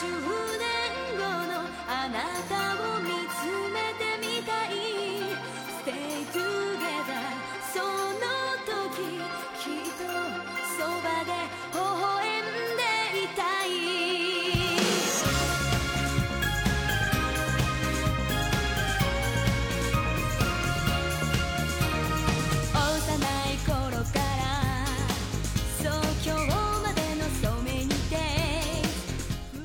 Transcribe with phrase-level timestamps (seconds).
[0.00, 0.06] 30
[0.56, 0.59] 年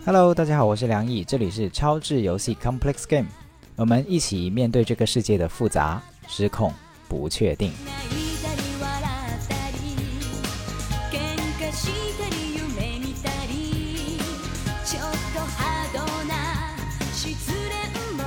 [0.04, 3.28] Hello，大家好，我是梁毅，这里是超智游戏 Complex Game，
[3.76, 6.72] 我们一起面对这个世界的复杂、失控、
[7.08, 7.70] 不确定。
[8.08, 9.78] 泣いたり笑ったり
[11.10, 14.18] 喧嘩したり夢見たり
[14.84, 15.02] ちょっ
[15.34, 16.32] とハードな
[17.12, 17.70] 失恋
[18.16, 18.22] も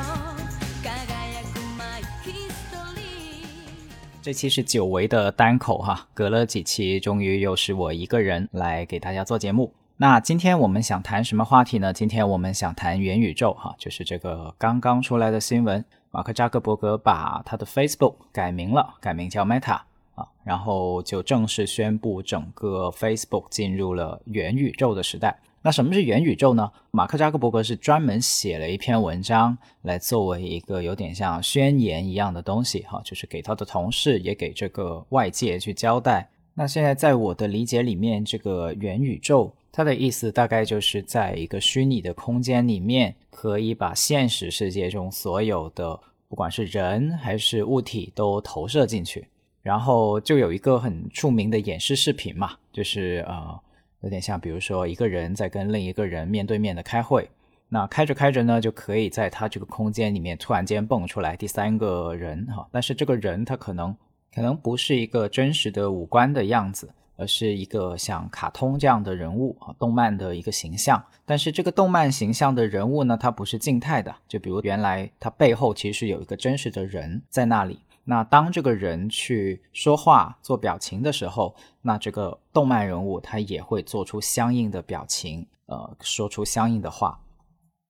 [0.83, 9.73] 輝くマイヒストリー这期是久违的单口哈，隔了几期，终于又是我一个人来给大家做节目。
[10.00, 11.92] 那今天我们想谈什么话题呢？
[11.92, 19.80] 今天我们想谈元宇宙哈，就是这个刚刚出来的新闻，马克扎克伯格把他的 Facebook 改名了，改名叫 Meta
[20.14, 25.36] 啊，然后就正式宣布整个 Facebook 进入了元宇宙的时代。
[25.62, 26.70] 那什么是元宇宙呢？
[26.92, 36.28] 马克扎克伯格是专门写了一篇文章来作为一个有点像宣言一样的东西哈，就是给他的同事也给这个外界去交代。
[36.54, 49.28] 那现在在我的理解里面，这个元宇宙它的意思大概就是在一个虚拟的空间里面，可以把现实世界中所有的不管是人还是物体都投射进去。
[49.62, 53.56] 然后就有一个很著名的演示视频嘛，就是呃。
[54.00, 57.28] 有点像，比如说一个人在跟另一个人面对面的开会，
[57.68, 63.96] 那开着开着呢，就可以在他这个空间里面突然间蹦出来第三个人哈，但是这个人他可能
[64.32, 66.88] 可能不是一个真实的五官的样子，
[67.18, 71.04] 而是一个像卡通这样的人物啊，动漫的一个形象。
[71.26, 77.80] 但是这个动漫形象的人物呢，它不是静态的，就比如原来他背后其实有一个真实的人在那里。
[78.04, 87.20] 那当这个人去说话、做表情的时候，那这个动漫人物他也会做出相应的表情，呃，说出相应的话。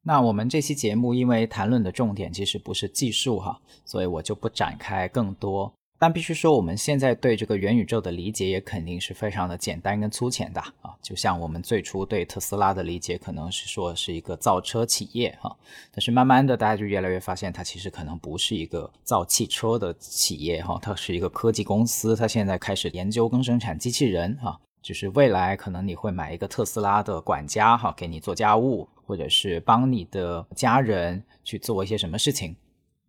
[0.03, 5.71] 那我们这期节目因为谈论的重点其实不是技术哈，所以我就不展开更多。
[6.01, 10.95] 但必须说，我们现在对这个元宇宙的理解也肯定是非常的简单跟粗浅的啊。
[11.03, 15.57] 就像我们最初对特斯拉的理解，可能是说是一个造车企业哈，
[15.91, 32.55] 但是慢慢的大家就越来越发现，它其实可能不是一个造汽车的企业哈，它是一个科技公司，它现在开始研究跟生产机器人哈，就是未来可能你会买一个特斯拉的管家哈，给你做家务，或者是帮你的家人去做一些什么事情。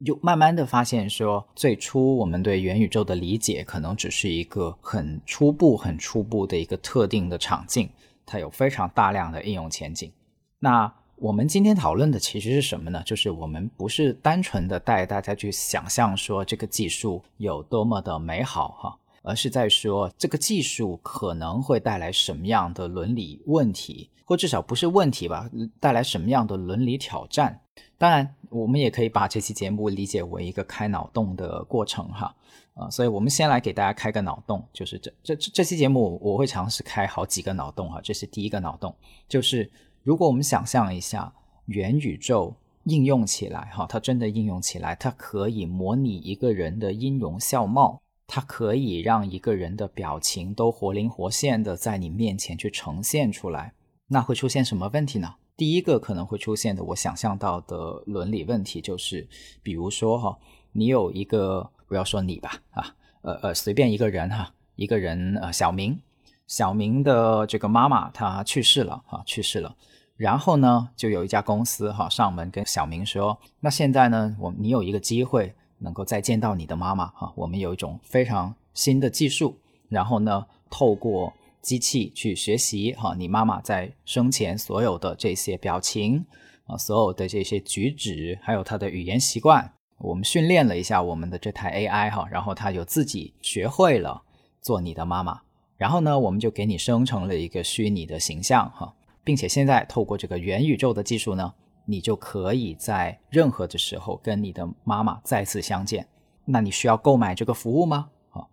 [0.06, 7.90] 就慢慢的发现说，最初我们对元宇宙的理解可能只是一个很初步、很初步的一个特定的场景，
[8.26, 10.12] 它有非常大量的应用前景。
[10.60, 13.04] 那我们今天讨论的其实是什么呢？
[13.06, 27.60] 就是我们不是单纯的带大家去想象说这个技术有多么的美好哈，而是在说这个技术可能会带来什么样的伦理问题，或至少不是问题吧，带来什么样的伦理挑战。
[27.98, 32.36] 当然，我们也可以把这期节目理解为一个开脑洞的过程哈，
[32.74, 38.96] 啊，所以我们先来给大家开个脑洞，就是这这这期节目我会尝试开好几个脑洞哈，这是第一个脑洞，
[39.28, 39.70] 就是
[40.04, 41.34] 如果我们想象一下
[41.66, 42.56] 元宇宙
[42.86, 53.74] 应用起来哈，它真的应用起来，它可以模拟一个人的音容笑貌，它可以让一个人的表情都活灵活现的在你面前去呈现出来，
[54.08, 55.36] 那会出现什么问题呢？
[55.59, 59.28] 第一个可能会出现的，我想象到的伦理问题就是，
[59.62, 60.40] 比如说哈，
[60.72, 66.00] 你有一个不要说你吧，啊，呃呃，随便一个人哈，一个人呃，小明，
[66.48, 69.75] 小明的这个妈妈她去世了啊，去世了，
[70.16, 79.58] 然后呢，就有一家公司哈上门跟小明说，那现在呢，我你有一个机会能够再见到你的妈妈哈，我们有一种非常新的技术，
[79.90, 86.26] 然后呢，透过机器去学习哈，你妈妈在生前所有的这些表情
[86.66, 94.22] 啊，所有的这些举止，还有她的语言习惯，我们训练了一下我们的这台 AI 哈，然后它有自己学会了
[94.62, 95.42] 做你的妈妈，
[95.78, 101.54] 然后呢，我们就给你生成了一个虚拟的形象哈，并且现在透过这个元宇宙的技术呢，
[101.86, 106.08] 你就可以在任何的时候跟你的妈妈再次相见。
[106.46, 108.10] 那你需要购买这个服务吗？
[108.32, 108.48] 啊，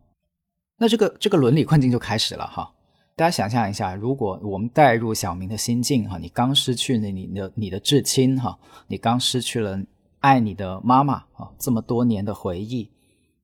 [0.76, 2.72] 那这个这个伦理困境就开始了哈。
[3.16, 8.58] 大家想象一下，如果我们带入小明的心境哈，你刚失去了你的你的至亲哈，
[8.88, 9.80] 你刚失去了
[10.20, 12.90] 爱你的妈妈啊，这么多年的回忆，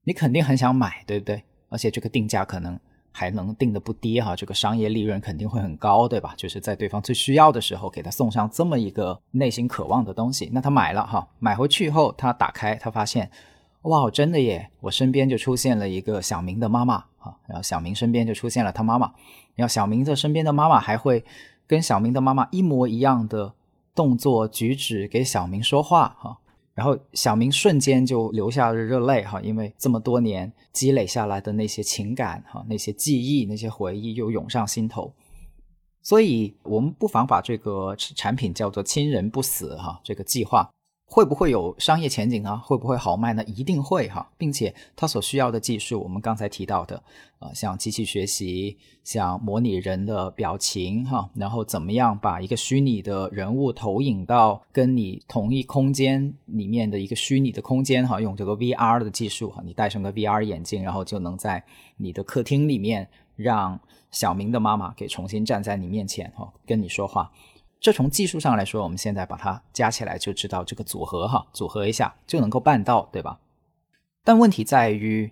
[0.04, 1.42] 你肯定很想买，对不对？
[1.70, 2.78] 而且这个定价可能
[3.10, 6.34] 还能定的不低哈，这个商业利润肯定会很高，对吧？
[6.36, 13.30] 就是在对方最需要的时候给他送上这么一个内心渴望的东西，那他买了哈，买回去以后他打开，他发现，
[13.82, 14.70] 哇，真的耶！
[14.80, 19.12] 我身边就出现了一个小明的妈妈啊，然后小明身边就出现了他妈妈，
[19.56, 21.24] 然后小明的身边的妈妈还会
[21.66, 23.52] 跟小明的妈妈一模一样的
[23.94, 26.38] 动作举止给小明说话哈。
[26.74, 35.12] 然后小明瞬间就流下了热泪哈，因为这么多年积累下来的那些情感哈、那些记忆、那些回忆又涌上心头，
[36.00, 40.70] 所以我们不妨把这个产品叫做“亲人不死”哈，这个计划。
[41.12, 42.56] 会不会有商业前景呢？
[42.64, 43.44] 会不会好卖呢？
[43.44, 47.02] 一定会哈，并且它所需要的技术，我们刚才提到的，
[47.38, 61.62] 呃，像机器学习，像模拟人的表情哈，然后怎么样把一个虚拟的人物投影到跟你同一空间里面的一个虚拟的空间哈，用这个 VR 的技术哈，你戴上个 VR 眼镜，然后就能在
[61.98, 63.06] 你的客厅里面
[63.36, 63.78] 让
[64.10, 67.30] 小明的妈妈给重新站在你面前哈，跟你说话。
[67.82, 73.40] 这从技术上来说，我们现在把它加起来就知道这个组合哈，组合一下就能够办到，对吧？
[74.22, 75.28] 但问题在于，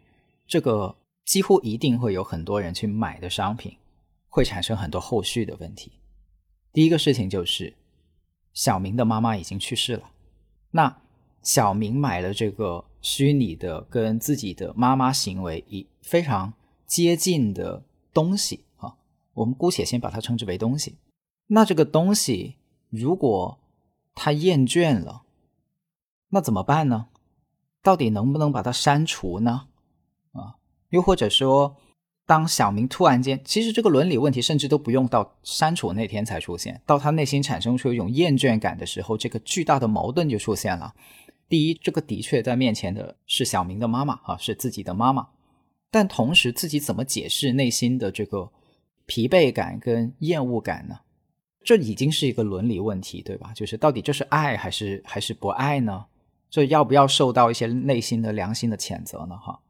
[0.49, 3.77] 这个几乎一定会有很多人去买的商品，
[4.29, 5.93] 会产生很多后续的问题。
[6.73, 7.73] 第一个事情就是，
[8.53, 10.11] 小明的妈妈已经去世了，
[10.73, 10.99] 那
[11.45, 16.53] 小明买了这个虚拟的跟自己的妈妈行为一非常
[16.85, 17.81] 接近的
[18.13, 18.93] 东西啊，
[19.35, 20.97] 我们姑且先把它称之为东西。
[21.53, 22.57] 那这个东西，
[22.91, 23.59] 如果
[24.15, 25.23] 他厌倦了，
[26.29, 27.09] 那怎么办呢？
[27.83, 29.67] 到底能不能把它删除呢？
[30.33, 30.55] 啊，
[30.91, 31.77] 又或者说，
[32.25, 40.95] 当小明突然间，其实这个伦理问题甚至都不用到删除那天才出现，到他内心产生出一种厌倦感的时候，这个巨大的矛盾就出现了。
[41.49, 45.31] 第一，这个的确在面前的是小明的妈妈啊，是自己的妈妈，
[45.91, 48.53] 但同时自己怎么解释内心的这个
[49.07, 51.01] 疲惫感跟厌恶感呢？
[51.63, 53.53] 这已经是一个伦理问题，对吧？
[53.55, 56.07] 就是到底这是爱还是还是不爱呢？
[56.49, 59.37] 这要不要受到一些内心的良心的谴责呢？
[59.37, 59.61] 哈，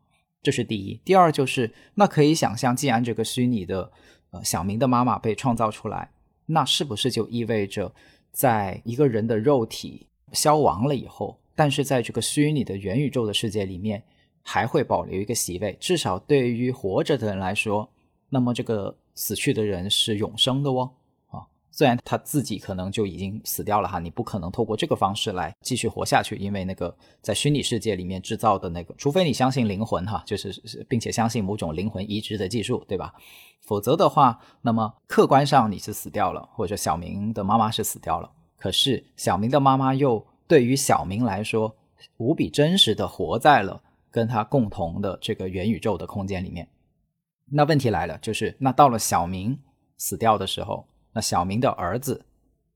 [0.43, 0.99] 这是第一。
[1.05, 3.91] 第二就是，那可以想象，既然这个虚拟的
[4.31, 6.11] 呃小明的妈妈被创造出来，
[6.47, 7.93] 那是不是就意味着，
[8.33, 14.03] 在一个人的肉体消亡了以后，但是在这个虚拟的元宇宙的世界里面，
[14.43, 15.77] 还会保留一个席位？
[15.81, 17.91] 至少对于活着的人来说，
[18.31, 20.91] 那么这个死去的人是永生的哦。
[21.73, 33.15] 虽然他自己可能就已经死掉了哈，你不可能透过这个方式来继续活下去，因为那个在虚拟世界里面制造的那个，除非你相信灵魂哈，就是并且相信某种灵魂移植的技术，对吧？
[33.61, 41.77] 否则的话，那么客观上你是死掉了，或者小明的妈妈是死掉了，可是小明的妈妈又对于小明来说
[42.17, 43.81] 无比真实的活在了
[44.11, 46.69] 跟他共同的这个元宇宙的空间里面。
[47.53, 49.59] 那问题来了，就是那到了小明
[49.97, 50.85] 死掉的时候。
[51.13, 52.25] 那小明的儿子，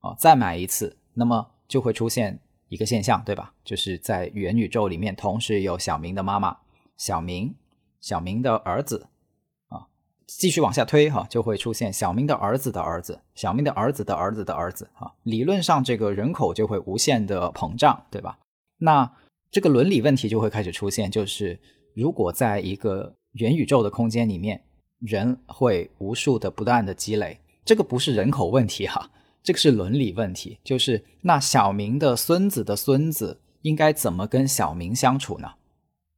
[0.01, 3.55] 啊，再买一次，那么就会出现一个现象，对吧？
[3.65, 6.57] 就是在元宇宙里面，同时有小明的妈妈、
[6.97, 7.55] 小明、
[8.01, 9.07] 小明的儿子，
[9.69, 9.87] 啊，
[10.27, 18.39] 继续往下推哈，就会出现小明的儿子的儿子、小明的儿子的儿子的儿子，哈，理论上这个人口就会无限的膨胀，对吧？
[18.79, 19.11] 那
[19.51, 21.59] 这个伦理问题就会开始出现，就是
[21.95, 24.61] 如果在一个元宇宙的空间里面，
[24.99, 27.38] 人会无数的不断的积累。
[27.64, 29.11] 这个不是人口问题哈，
[29.42, 30.59] 这个是伦理问题。
[30.62, 35.52] 就是那小明的孙子的孙子应该怎么跟小明相处呢？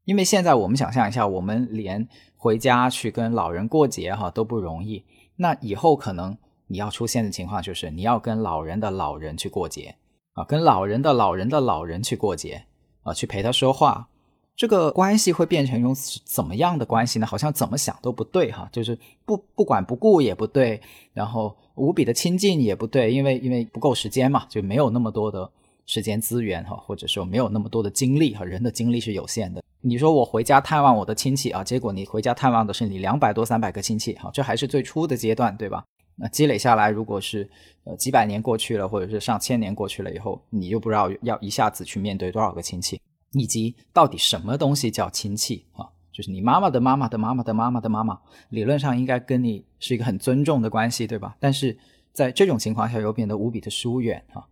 [0.04, 5.04] 因为现在我们想象一下，我们连回家去跟老人过节哈都不容易。
[5.36, 6.36] 那以后可能
[6.66, 9.96] 你要出现的情况就是你要跟老人的老人去过节
[10.32, 12.64] 啊，跟老人的老人的老人去过节
[13.02, 14.08] 啊，去陪他说话。
[14.56, 15.94] 这个关系会变成一种
[16.24, 17.26] 怎么样的关系呢？
[17.26, 20.80] 好像怎么想都不对哈，就是不不管不顾也不对，
[21.12, 25.48] 然后无比的亲近也不对，因为因为不够时间嘛，就没有那么多的
[25.84, 29.62] 时间资源哈，或者说没有那么多的精力哈，人的精力是有限的。
[29.82, 35.84] 你说我回家探望我的亲戚啊，结果你回家探望的是你两百多三百个亲戚哈，这还是最初的阶段对吧？
[36.16, 37.46] 那积累下来，如果是
[37.84, 42.98] 呃几百年过去了，或者是上千年过去了以后，你就不知道要一下子去面对多少个亲戚。
[43.32, 45.88] 以及到底什么东西叫亲戚啊？
[46.12, 48.18] 就是你妈妈的妈妈的妈妈的妈妈的妈妈，
[48.48, 51.36] 理论上应该跟你是一个很尊重的关系，对吧？
[51.38, 51.76] 但是
[52.14, 54.42] 在这种情况下又变得无比的疏远啊。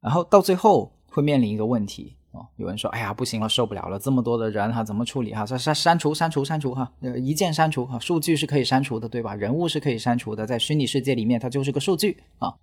[0.00, 5.44] 然后到最后会面临一个问题啊，有人说：“哎呀，不行了，受不了了，这么多的人哈，怎么处理哈？
[5.44, 9.34] 删删删除删除删除哈，呃，一键删除哈，数据是可以删除的，对吧？
[9.34, 12.54] 人物是可以删除的，在虚拟世界里面它就是个数据啊。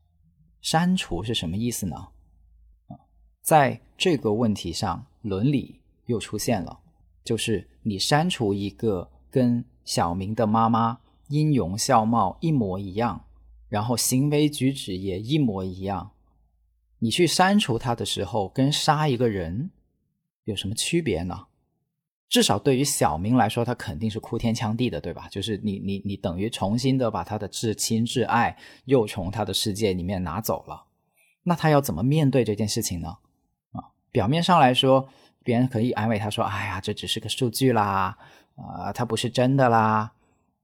[0.62, 1.96] 删除是什么意思呢？
[2.88, 2.98] 啊，
[3.44, 5.06] 在这个问题上。
[5.27, 6.79] 伦理又出现了，
[7.24, 13.25] 就是你删除一个跟小明的妈妈音容笑貌一模一样，
[13.69, 16.12] 然后行为举止也一模一样，
[17.00, 19.72] 你去删除他的时候，跟杀一个人
[20.46, 21.48] 有什么区别呢？
[22.29, 25.29] 至少对于小明来说，他肯定是哭天抢地的，对吧？
[25.29, 30.86] 就是你你你等于重新的把他的至亲至爱又从他的世界里面拿走了，
[31.43, 33.17] 那他要怎么面对这件事情呢？
[34.12, 35.10] 表面上来说，
[35.44, 38.18] 别人可以安慰他说：“哎呀，这只是个数据啦，
[38.56, 40.14] 啊，它不是真的啦。”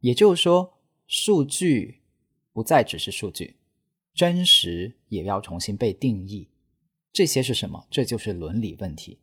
[0.01, 0.73] 也就是说，
[1.07, 2.01] 数据
[2.51, 3.57] 不再只是数据，
[4.13, 6.49] 真实也要重新被定义。
[7.11, 7.87] 这些是什么？
[7.89, 9.19] 这就是伦理问题，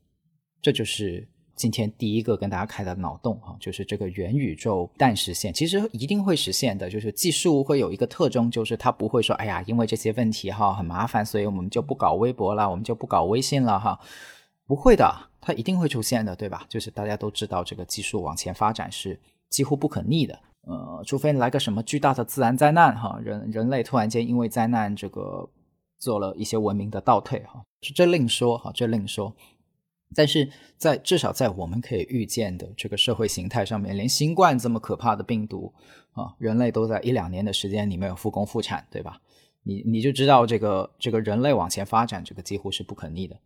[0.62, 1.28] 这就是。
[1.60, 6.88] 今天第一个跟大家开的脑洞哈，就是这个元宇宙但实现，其实一定会实现的。
[6.88, 14.00] 就是技术会有一个特征，就是它不会说，哎呀，因为这些问题哈很麻烦，所以我们就不搞微博了，我们就不搞微信了哈。
[14.66, 16.64] 不会的，它一定会出现的，对吧？
[16.66, 20.40] 就是大家都知道，这个技术往前发展是几乎不可逆的。
[20.62, 25.46] 呃，除非来个什么巨大的自然灾难哈，人人类突然间因为灾难这个
[25.98, 27.62] 做了一些文明的倒退哈，
[27.94, 29.34] 这另说哈，这另说。
[30.14, 35.72] 但是在至少在我们可以预见的这个社会形态上面，连新冠这么可怕的病毒
[36.12, 39.20] 啊，人类都在一两年的时间里面复工复产，对吧？
[39.62, 43.38] 你你就知道这个这个人类往前发展，这个几乎是不可逆的。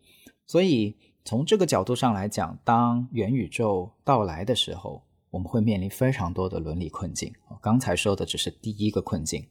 [0.47, 7.33] 所以从这个角度上来讲，当元宇宙到来的时候，我们会面临非常多的伦理困境。
[7.61, 9.45] 刚才说的只是第一个困境。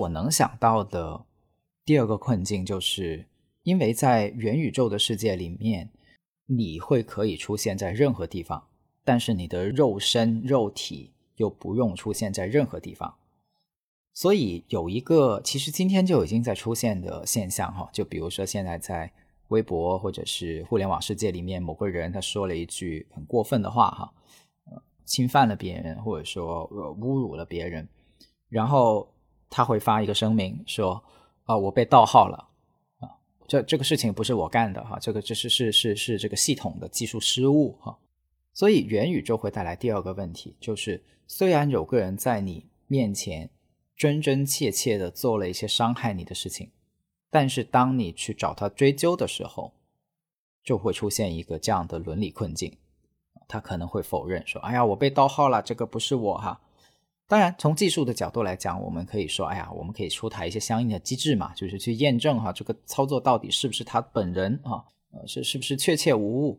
[0.00, 1.24] 我能想到的
[1.84, 3.26] 第二个困境，就是
[3.64, 5.90] 因为在元宇宙的世界里面，
[6.46, 8.66] 你会可以出现在任何地方，
[9.04, 13.14] 但是你的肉身肉体又不用出现在任何地方。
[14.14, 19.12] 所以有一个其实今天就已经在出现的现象哈，就比如说现在在
[19.48, 24.12] 微博或者是互联网世界里面，某个人他说了一句很过分的话哈，
[24.70, 27.86] 呃，侵犯了别人或者说侮辱了别人，
[28.48, 29.06] 然后。
[29.50, 31.02] 他会发一个声明说
[31.44, 32.48] ：“啊，我被盗号了
[33.00, 33.10] 啊！
[33.48, 37.98] 这这个事情不是我干的哈，这个这是是是是这个系统的技术失误哈。
[38.54, 43.50] 所以元宇宙会带来第二个问题，就是虽然有个人在你面前
[43.96, 46.70] 真真切切的做了一些伤害你的事情，
[47.28, 49.72] 但是当你去找他追究的时候，
[50.62, 52.76] 就会出现一个这样的伦理困境，
[53.48, 56.60] 他可能会否认说：‘哎呀，我被盗号了，这个不是我哈。’”
[57.30, 64.82] 当然，从技术的角度来讲，我们可以说，哎呀，我们可以出台一些相应的机制嘛，就是去验证哈，这个操作到底是不是他本人啊，
[65.12, 66.58] 呃，是是不是确切无误。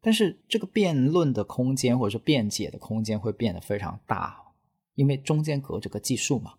[0.00, 4.42] 但是这个辩论的空间或者说辩解的空间会变得非常大，
[4.94, 6.54] 因为中间隔着个技术嘛。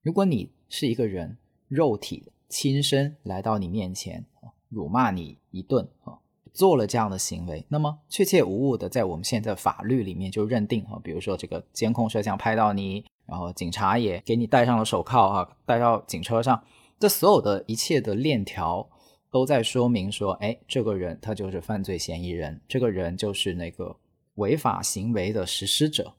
[0.00, 1.36] 如果你是一个人，
[1.68, 4.24] 肉体亲身来到你面前
[4.70, 6.16] 辱骂你一顿啊。
[6.56, 16.64] 做了这样的行为，那么确切无误的，在我们现在法律里面就认定哈，比如说这个监控摄像拍到你，然后警察也给你戴上了手铐啊，带到警车上，
[16.98, 18.88] 这所有的一切的链条
[19.30, 23.94] 都在说明说，哎，这个人他就是犯罪嫌疑人，这个人就是那个
[24.36, 26.14] 违法行为的实施者。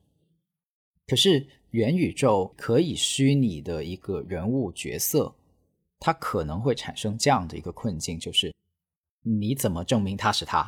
[1.08, 5.34] 可是元宇宙可以虚拟的一个人物角色，
[6.00, 8.54] 它可能会产生这样的一个困境，就是。
[9.40, 10.60] 你怎么证明他是他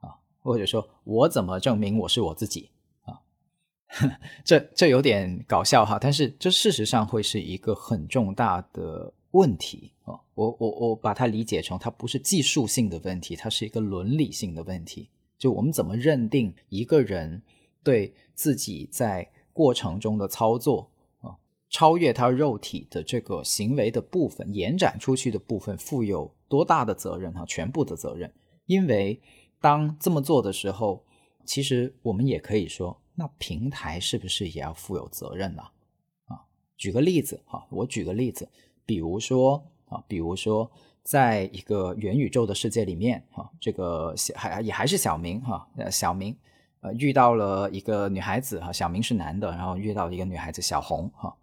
[0.00, 0.16] 啊？
[0.40, 2.70] 或者说我怎么证明我是我自己
[3.02, 3.20] 啊？
[4.44, 10.18] 这这有点搞笑哈，但是这事实上会是一个很重大的问题啊！
[10.34, 15.10] 我我我把它理解成，它不是技术性的问题，它是一个伦理性的问题。
[15.36, 17.42] 就我们怎么认定一个人
[17.84, 21.36] 对自己在过程中的操作啊？
[21.68, 27.32] 超越他肉体的这个行为的部分，延展出去的部分，负有多大的责任？
[27.32, 28.32] 哈，全部的责任。
[28.66, 29.20] 因为
[29.60, 31.04] 当这么做的时候，
[31.44, 35.62] 其实我们也可以说，那平台是不是也要负有责任呢？
[36.26, 36.40] 啊，
[36.76, 38.48] 举个例子，哈，我举个例子，
[38.84, 40.70] 比如说啊，比如说，
[41.02, 46.36] 在一个元宇宙的世界里面，哈，这个小还也还是小明，哈，呃，小明，
[46.80, 51.34] 呃，遇到了一个女孩子，哈，小明是男的，然后遇到一个女孩子小红，哈。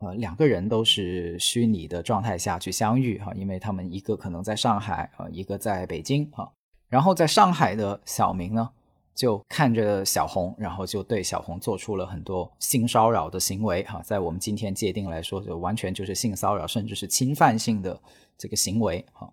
[0.00, 6.50] 呃，两个人都是虚拟的状态下去相遇哈，因为他们一个可能在上海啊，一个在北京哈。
[6.88, 8.70] 然后在上海的小明呢，
[9.14, 14.00] 就看着小红，然后就对小红做出了很多性骚扰的行为哈。
[14.02, 18.00] 在我们今天界定来说，就完全就是性骚扰，甚至是侵犯性的
[18.38, 19.30] 这个行为哈。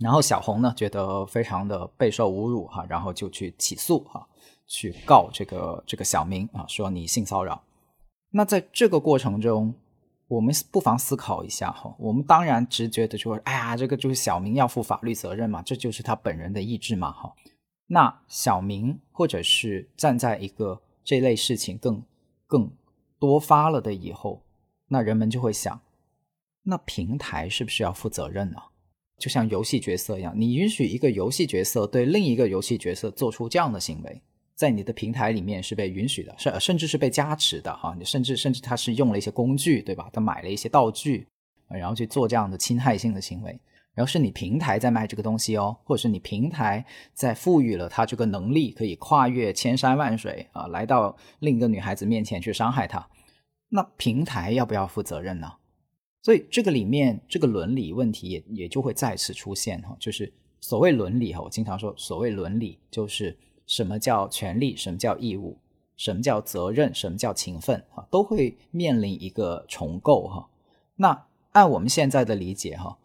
[0.00, 4.26] 然后小红呢，觉得非常的备受侮辱哈，然后就去起诉哈，
[4.66, 7.62] 去告这个这个小明啊，说你性骚扰。
[8.36, 9.74] 那在这个过程中，
[10.28, 17.34] 我们不妨思考一下哈，我们当然直觉的就说，哎呀，这个就是小明要负法律责任嘛，这就是他本人的意志嘛哈。
[17.86, 22.02] 那小明或者是站在一个这类事情更
[22.46, 22.70] 更
[23.18, 24.42] 多发了的以后，
[24.88, 25.80] 那人们就会想，
[26.62, 28.58] 那平台是不是要负责任呢？
[29.18, 34.20] 就像游戏角色一样，你允许一个游戏角色对另一个游戏角色做出这样的行为。
[34.56, 37.94] 在你的平台里面是被允许的，甚甚至是被加持的哈。
[37.98, 40.08] 你甚至甚至他是用了一些工具，对吧？
[40.14, 41.28] 他买了一些道具，
[41.68, 43.60] 然后去做这样的侵害性的行为。
[43.92, 53.06] 然后是你平台在卖这个东西哦，或者是你平台在赋予了他这个能力，可以跨越千山万水啊，来到另一个女孩子面前去伤害她。
[53.68, 55.52] 那平台要不要负责任呢？
[56.22, 59.94] 所以这个里面这个伦理问题也也就会再次出现哈。
[60.00, 63.36] 就是所谓伦理哈，我经常说所谓伦理就是。
[63.66, 64.76] 什么叫权利？
[64.76, 65.58] 什么叫义务？
[65.96, 66.94] 什么叫责任？
[66.94, 67.82] 什么叫情分？
[67.90, 70.46] 哈，都会面临一个重构哈。
[70.94, 72.96] 那按我们现在的理解哈，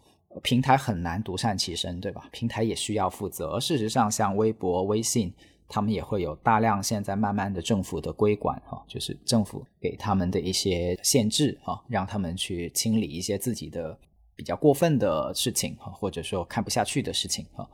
[0.44, 2.28] 平台很难独善其身，对吧？
[2.32, 3.60] 平台也需要负责。
[3.62, 5.34] 事实上，像微博、微信，
[5.70, 13.98] 他们也会有大量现在慢慢的政府的规管哈，就是政府给他们的一些限制哈，让他们去清理一些自己的
[14.36, 17.68] 比较过分的事情哈，或者说看不下去的事情哈。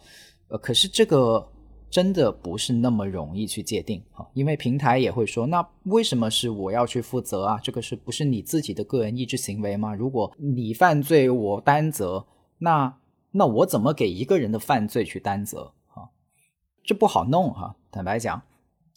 [0.50, 1.46] 呃，可是这个。
[1.90, 7.60] 真的不是那么容易去界定哈，因为平台也会说，那为什么是我要去负责啊？
[7.64, 9.96] 这个是不是你自己的个人意志行为吗？
[9.96, 12.26] 如果你犯罪我担责，
[12.58, 12.98] 那
[13.32, 16.10] 那我怎么给一个人的犯罪去担责啊？
[16.84, 18.42] 这不好弄哈，坦白讲。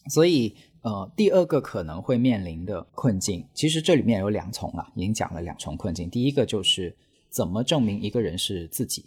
[0.09, 6.09] 所以呃，第二个可能会面临的困境，其实这里面有两重了，已经讲了两重困境。
[6.11, 6.97] 第一个就是
[7.29, 9.05] 怎么证明一个人是自己。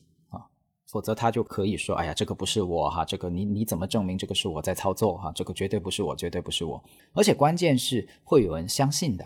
[0.93, 5.31] 否则他就可以说：“哎呀，这个不是我哈，这个你你怎么证明这个是我在操作哈？
[5.33, 6.83] 这个绝对不是我，绝对不是我。
[7.13, 9.25] 而且关键是会有人相信的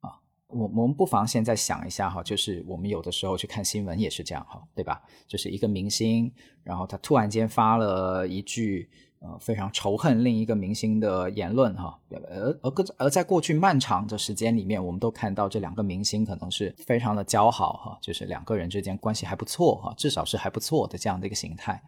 [0.00, 0.18] 啊！
[0.48, 5.00] 我我们不妨现在想一下哈，就是我们有的时候去看新闻也是这样哈，对吧？
[5.28, 6.32] 就是一个明星，
[6.64, 8.90] 然后他突然间发了一句。”
[9.26, 21.82] 呃，非常仇恨另一个明星的言论哈，而而而在过去漫长的时间里面，我们都看到这两个明星可能是非常的交好哈，就是两个人之间关系还不错哈，至少是还不错的这样的一个形态。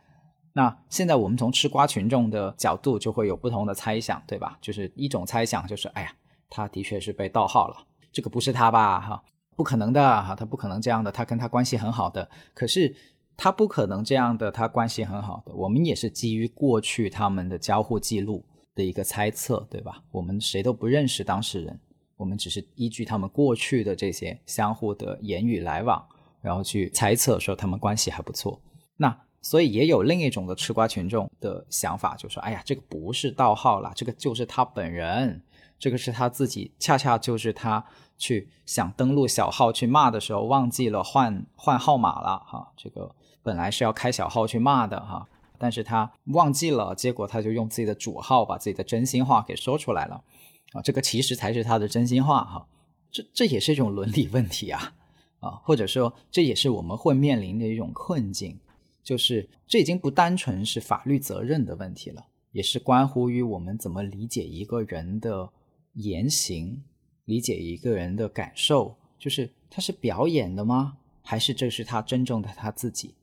[0.55, 4.57] 那现在我们从吃瓜群众的角度就会有不同的猜想，对吧？
[4.63, 6.13] 就是一种猜想就是，哎呀，
[6.49, 7.77] 他的确是被盗号了，
[8.11, 8.99] 这个不是他吧？
[8.99, 9.23] 哈，
[9.55, 12.97] 不可能的哈，他不可能这样的，他跟他关系很好的，可是。
[13.37, 15.55] 他不可能这样的，他关系很好的。
[15.55, 18.45] 我们也是基于过去他们的交互记录
[18.75, 20.03] 的一个猜测，对吧？
[20.11, 21.79] 我们谁都不认识当事人，
[22.17, 26.03] 我们只是依据他们过去的这些相互的言语来往，
[26.41, 28.61] 然后去猜测说他们关系还不错。
[28.97, 35.43] 那所以也有另一种的吃瓜群众的想法，就说：哎呀，这个不是盗号了，这个就是他本人，
[35.79, 37.85] 这个是他自己，恰恰就是他。
[38.19, 42.73] 去想登录小号去骂的时候，忘记了换换号码了哈。
[42.75, 43.15] 这个
[43.47, 50.25] 本来是要开小号去骂的哈，但是他忘记了，结果他就用自己的主号把自己的真心话给说出来了
[50.73, 50.83] 啊。
[50.83, 52.67] 这个其实才是他的真心话哈。
[53.13, 54.93] 这这也是一种伦理问题啊
[55.39, 58.59] 啊，或者说这也是我们会面临的一种困境，
[59.05, 65.49] 就是这已经不单纯是法律责任的问题了，也是关乎于我们怎么理解一个人的
[65.93, 66.83] 言行。
[67.27, 70.97] 理解一个人的感受，就是他是表演的吗？
[71.25, 73.17] 还是这是他真正的他自己？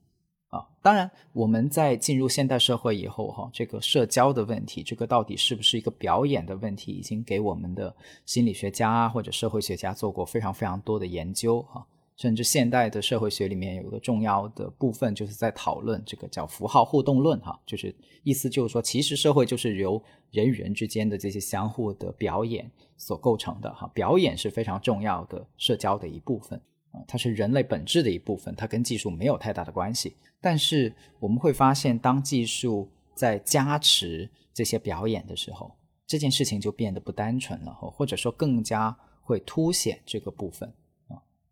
[0.54, 11.86] 啊，当然，我们在进入现代社会以后，哈，这个社交的问题，这个到底是不是一个表演的问题，已经给我们的心理学家或者社会学家做过非常非常多的研究，哈。
[12.16, 26.62] 甚至现代的社会学里面有一个重要的部分，就是在讨论这个叫符号互动论，哈，就是意思就是说，其实社会就是由人与人之间的这些相互的表演所构成的，哈，表演是非常重要的社交的一部分，
[26.93, 30.15] 啊，它是人类本质的一部分，它跟技术没有太大的关系。
[30.39, 35.75] 但是我们会发现，当技术在加持这些表演的时候，
[36.08, 40.71] 这件事情就变得不单纯了，或者说更加会凸显这个部分。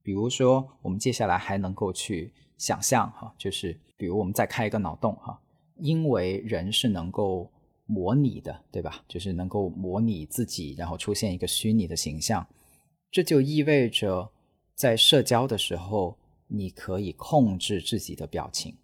[0.03, 5.39] 比如说，我们接下来还能够去想象哈，就是比如我们再开一个脑洞哈，
[5.77, 7.51] 因为人是能够
[7.85, 9.03] 模拟的，对吧？
[9.07, 12.45] 就是能够模拟自己，然后出现一个虚拟的形象，
[13.11, 14.27] 这就意味着
[14.81, 16.17] 在社交的时候，
[16.47, 18.75] 你可以控制自己的表情，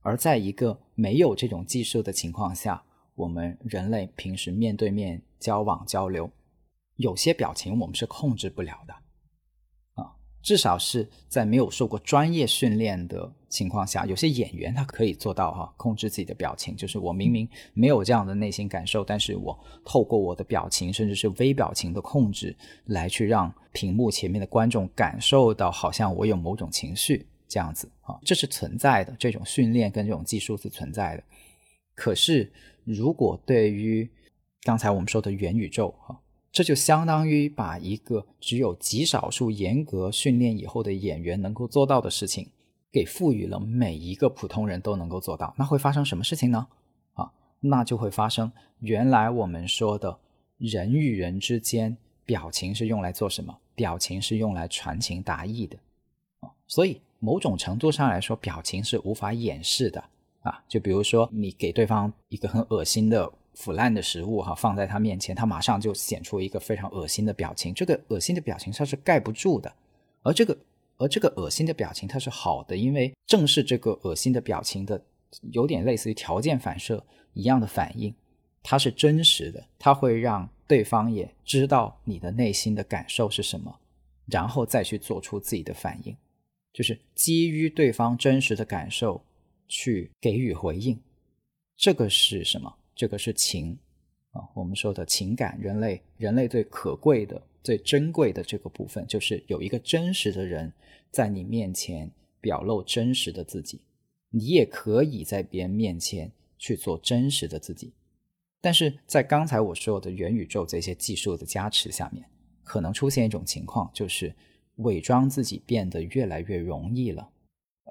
[0.00, 2.82] 而在一个没有这种技术的情况下，
[3.14, 6.28] 我们人类平时面对面交往交流，
[6.96, 8.94] 有些表情我们是控制不了的。
[10.44, 16.76] 至少是在没有受过专业训练的情况下，有些演员他可以做到哈，控制自己的表情。
[16.76, 22.54] 就是我明明没有这样的内心感受，但是我透过我的表情，甚至是微表情的控制，
[22.84, 29.16] 来去让屏幕前面的观众感受到好像我有某种情绪这样子啊，这是存在的。
[29.18, 31.24] 这种训练跟这种技术是存在的。
[31.94, 32.52] 可是
[32.84, 34.06] 如果对于
[34.60, 36.20] 刚才我们说的元宇宙哈。
[36.54, 42.46] 这就相当于把一个只有极少数严格训练以后的演员能够做到的事情，
[42.92, 45.52] 给赋予了每一个普通人都能够做到。
[45.58, 46.68] 那会发生什么事情呢？
[47.14, 50.16] 啊，那就会发生原来我们说的
[50.56, 53.58] 人与人之间表情是用来做什么？
[53.74, 55.76] 表情是用来传情达意的
[56.38, 56.48] 啊。
[56.68, 60.04] 所以某种程度上来说，表情是无法掩饰的
[60.42, 60.62] 啊。
[60.68, 63.32] 就比如说你给对方一个很恶心的。
[63.54, 67.72] 腐烂的食物哈放在他面前，他马上就显出一个非常恶心的表情。
[67.72, 69.72] 这个恶心的表情它是盖不住的，
[70.22, 70.56] 而这个
[70.96, 75.02] 而这个恶心的表情它是好的，因为正是这个恶心的表情的
[75.52, 78.14] 有点类似于条件反射一样的反应，
[78.62, 83.78] 它是真实的，它会让对方也知道你的内心的感受是什么，
[84.26, 86.16] 然后再去做出自己的反应，
[86.72, 89.22] 就是基于对方真实的感受
[89.68, 90.98] 去给予回应。
[91.76, 92.72] 这个是什么？
[92.94, 93.78] 这个是情
[94.32, 100.72] 啊，我们说的情感，人类人类最可贵的、最珍贵的这个部分，就是有一个真实的人
[101.10, 103.80] 在你面前表露真实的自己，
[104.30, 107.92] 你也可以在别人面前去做真实的自己。
[108.60, 112.24] 但是在刚才我说的元宇宙这些技术的加持下面，
[112.62, 114.34] 可能出现一种情况，就是
[114.76, 117.28] 伪装自己变得越来越容易了，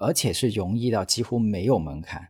[0.01, 2.27] 而且是容易到几乎没有门槛。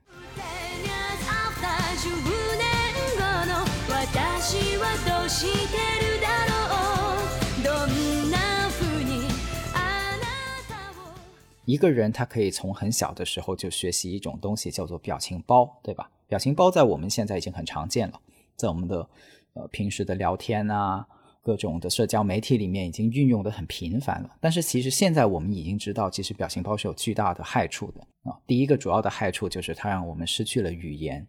[11.65, 16.09] 一个人他可以从很小的时候就学习一种东西，叫做表情包，对吧？
[16.27, 18.19] 表情包在我们现在已经很常见了，
[18.55, 19.07] 在我们的
[19.53, 21.05] 呃平时的聊天啊，
[21.41, 24.29] 各种的社交媒体里面已经运用的很频繁了。
[24.39, 28.37] 但是其实现在我们已经知道，其实表情包是有巨大的害处的啊。
[28.45, 31.25] 第一个主要的害处就是它让我们失去了语言。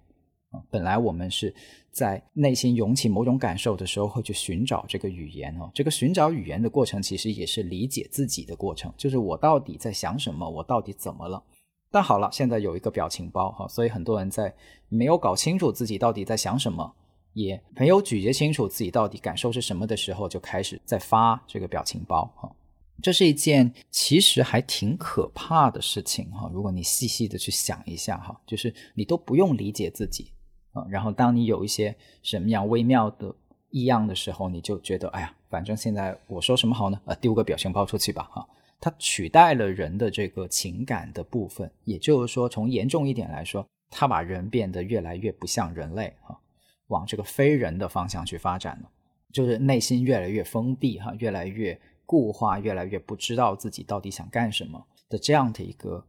[0.71, 1.55] 本来我们是
[1.91, 5.71] 在内心涌起某种感受的时候，会去寻找这个语言哦。
[5.75, 11.43] 这个寻找语言的过程，其实也是理解自己的过程，就是我到底在想什么，我到底怎么了。
[11.91, 14.53] 但好了，现在有一个表情包哈，所以很多人在
[14.89, 16.93] 没有搞清楚自己到底在想什么，
[17.35, 22.51] 也没有咀嚼清楚自己到底感受是什么的时候，就开始在发这个表情包哈。
[23.03, 26.51] 这是一件其实还挺可怕的事情哈。
[26.53, 30.33] 如果你细细的去想一下哈，就是你都不用理解自己。
[30.75, 33.35] 啊，然后当你有一些什么样微妙的
[33.71, 37.01] 异样的时候，你就觉得，哎呀，反正现在我说什么好呢？
[37.07, 38.47] 啊，丢个表情包出去吧，哈，
[38.81, 46.39] 它取代了人的这个情感的部分，也就是说，从严重一点来说，它把人变得越来越不像人类，哈，
[46.89, 48.91] 往这个非人的方向去发展了，
[49.33, 56.05] 就是内心越来越封闭，哈，越来越固化，越来越不知道自己到底想干什么的这样的一个。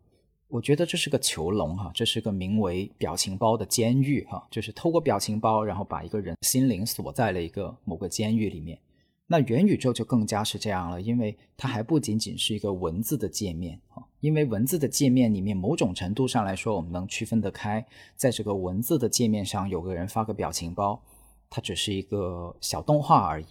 [0.48, 8.80] 我觉得这是个囚笼哈，这是个名为表情包的监狱哈，就是透过表情包，然后把一个人心灵锁在了一个某个监狱里面。
[9.28, 17.84] 那元宇宙就更加是这样了，因为它还不仅仅是一个文字的界面哈，因为文字的界面里面，某种程度上来说，我们能区分得开，
[18.16, 21.02] 在这个文字的界面上有个人发个表情包，
[21.50, 23.48] 它只是一个小动画而已。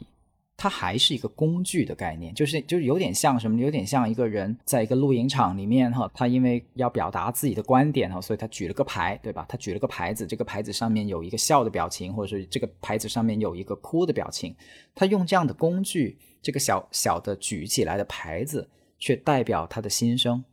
[0.56, 9.44] 它还是一个工具的概念，就是就是有点像什么，有点像一个人在一个录影厂里面哈，他因为要表达自己的观点哈，所以他举了个牌，对吧？
[9.48, 14.54] 他举了个牌子，这个牌子上面有一个笑的表情，或者是这个牌子上面有一个哭的表情，
[14.94, 20.44] 他用这样的工具，这个小小的举起来的牌子，却代表他的心声，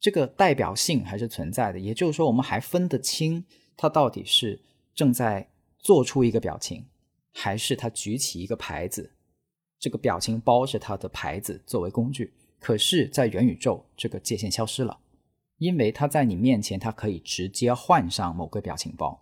[0.00, 1.78] 这个代表性还是存在的。
[1.78, 3.44] 也就是说，我们还分得清
[3.76, 4.60] 他到底是
[4.94, 6.84] 正在做出一个表情，
[7.32, 9.12] 还是他举起一个牌子。
[9.84, 14.98] 这个表情包是它的牌子作为工具，可是，在元宇宙这个界限消失了，
[15.58, 19.20] 因为它在你面前，它可以直接换上某个表情包，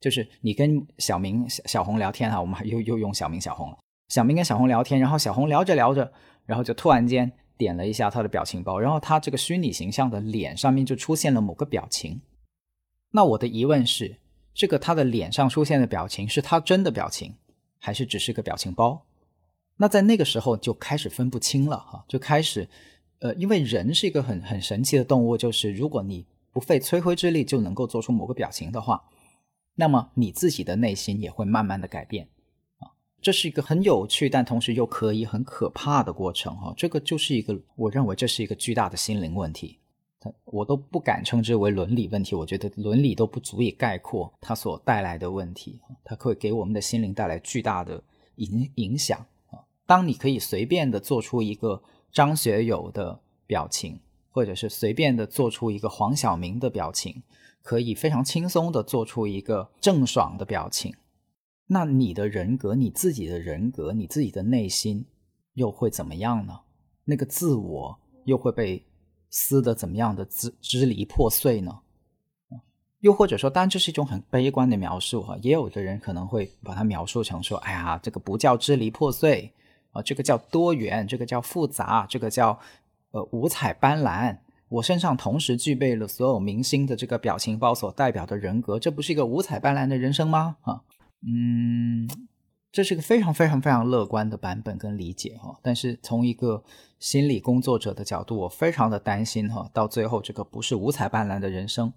[0.00, 3.78] 就是你跟小明、小红聊天哈，我们还又又用小明、小红了。
[4.08, 6.10] 小明跟小红聊天，然后小红聊着聊着，
[6.46, 12.18] 然后就突然间点了一下他的表情包，然后他这个虚拟形象的脸上面就出现了某个表情。
[13.10, 14.16] 那我的疑问是，
[14.54, 17.34] 这个他的脸上出现的表情是他真的表情，
[17.78, 19.04] 还是只是个表情包？
[19.82, 22.68] 那在那个时候就开始分不清了哈，就开始，
[23.18, 29.02] 呃，因为人是一个很很神奇的动物，就是如果你不费吹灰之力就能够做出某个表情的话，
[29.74, 32.28] 那么你自己的内心也会慢慢的改变
[32.78, 32.94] 啊。
[33.20, 36.72] 这是一个很有趣，但同时又可以很可怕的过程哈。
[36.76, 39.80] 这个就是一个，我认为这是一个巨大的心灵问题。
[40.44, 45.80] 我都不敢称之为伦理问题，我觉得伦理都不足以概括它所带来的问题。
[46.04, 48.00] 它会给我们的心灵带来巨大的
[48.36, 49.26] 影影响。
[49.86, 57.22] 当你可以随便的做出一个张学友的表情，或者是随便的做出一个黄晓明的表情，
[57.62, 60.94] 可以非常轻松的做出一个郑爽的表情，
[61.66, 65.06] 那你的人格，你自己的人格，你自己的内心
[65.54, 66.60] 又会怎么样呢？
[67.04, 68.86] 那个自我又会被
[69.28, 71.80] 撕得怎么样的支支离破碎呢？
[73.00, 79.52] 又或者说，当然这是一种很悲观的描述哈，也有的人可能会把它描述成说，哎呀，这个不叫支离破碎
[79.92, 82.58] 啊，这个叫多元，这个叫复杂，这个叫。
[83.14, 84.38] 呃，五彩斑斓，
[84.70, 90.56] 我身上同时具备了所有明星的这个表情包所代表的人格，这不是一个五彩斑斓的人生吗？
[90.62, 90.80] 啊，
[91.20, 92.08] 嗯，
[92.72, 95.54] 这是个非常非常非常乐观的版本跟理解哈。
[95.60, 96.64] 但是从一个
[96.98, 101.92] 心理工作者的角度，我非常的担心哈，到最后这个不是五彩斑斓的人生，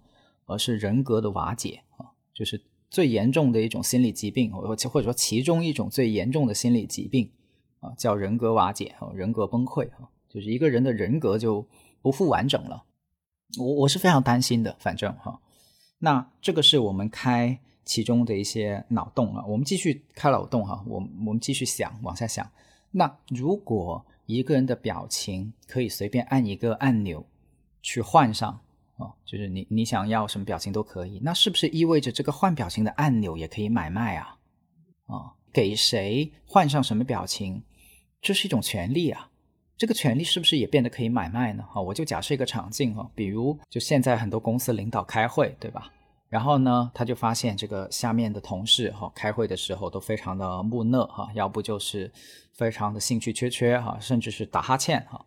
[0.47, 7.31] 而是人格的瓦解啊，就是最严重的一种心理疾病，或或者说其中一种最严重的心理疾病
[7.97, 10.09] 叫人格瓦解啊，人格崩溃啊。
[10.27, 11.65] 就是一个人的人格就
[12.01, 12.83] 不复完整了，
[13.57, 14.75] 我我是非常担心的。
[14.79, 15.39] 反正哈，
[15.99, 19.45] 那这个是我们开其中的一些脑洞啊。
[19.47, 22.45] 我们继续开脑洞哈，我我们继续想往下想。
[22.91, 27.25] 那如果一个人的表情可以随便按一个按钮
[27.81, 28.59] 去换上
[28.97, 34.37] 啊，就是你你想要什么表情都可以，那是不是意味着这个换表情的按钮也可以买卖啊？
[35.05, 37.63] 啊，给谁换上什么表情，
[38.25, 39.29] 这是一种权利啊。
[39.77, 41.63] 这个权利是不是也变得可以买卖呢？
[41.69, 45.91] 哈，我就假设一个场景哈，比如就现在很多公司领导开会，对吧？
[46.27, 52.11] 然后呢，他就发现这个下面的同事哈，开会的时候都非常的木讷哈，要不就是
[52.53, 55.23] 非常的兴趣缺缺哈，甚至是打哈欠哈。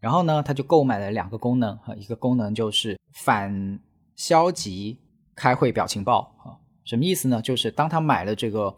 [0.00, 3.78] 然后呢，他就购买了两个功能哈，一个功能就是反
[4.16, 4.96] 消极
[5.34, 7.42] 开会表情包啊，什么意思呢？
[7.42, 8.74] 就是当他买了这个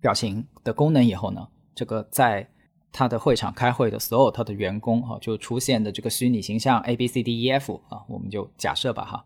[0.00, 2.46] 表情的功能以后呢，这个在
[2.96, 9.24] 他的会场开会的所有他的员工哈，就出现的这个虚拟形象 A B C D E F 啊，我们就假设吧哈，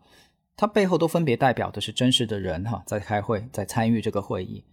[0.57, 4.65] 他背后都分别代表的是真实的人哈，在开会，在参与这个会议。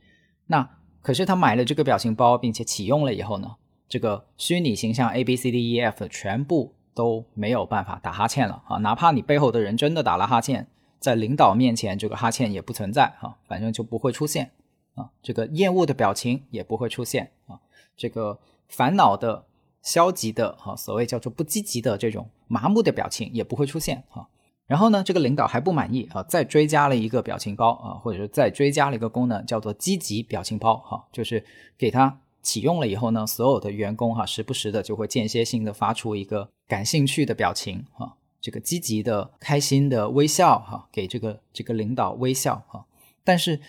[0.48, 0.70] 那
[1.02, 3.58] 可是他买了这个表情包，并且启用了以后呢，
[3.90, 10.66] 这个虚拟形象 A B C D E F 全部都没有办法打哈欠了啊，哪怕你背后的人真的打了哈欠，
[11.02, 14.52] 在领导面前这个哈欠也不存在哈，反正就不会出现
[14.94, 17.60] 啊，这个厌恶的表情也不会出现啊，
[17.98, 18.40] 这个。
[18.68, 19.46] 烦恼的、
[19.82, 24.28] 消极的，哈，所谓叫做不积极的这种麻木的表情也不会出现，哈。
[24.68, 31.46] 然后呢，这个领导还不满意，啊，再追加了一个表情包，啊，或者是再追加了一个功能，叫做积极表情包，哈，就是
[31.78, 42.86] 给他启用了以后呢，所有的员工哈，时不时的就会间歇性的发出一个感兴趣的表情，哈，这个积极的、开心的微笑，哈，给这个这个领导微笑，哈。
[43.24, 43.60] 但是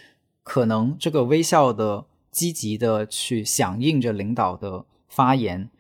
[0.42, 2.06] 可能这个微笑的。
[2.36, 5.70] 积极的去响应着领导的发言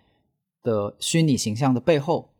[0.62, 2.30] 的虚拟形象的背后，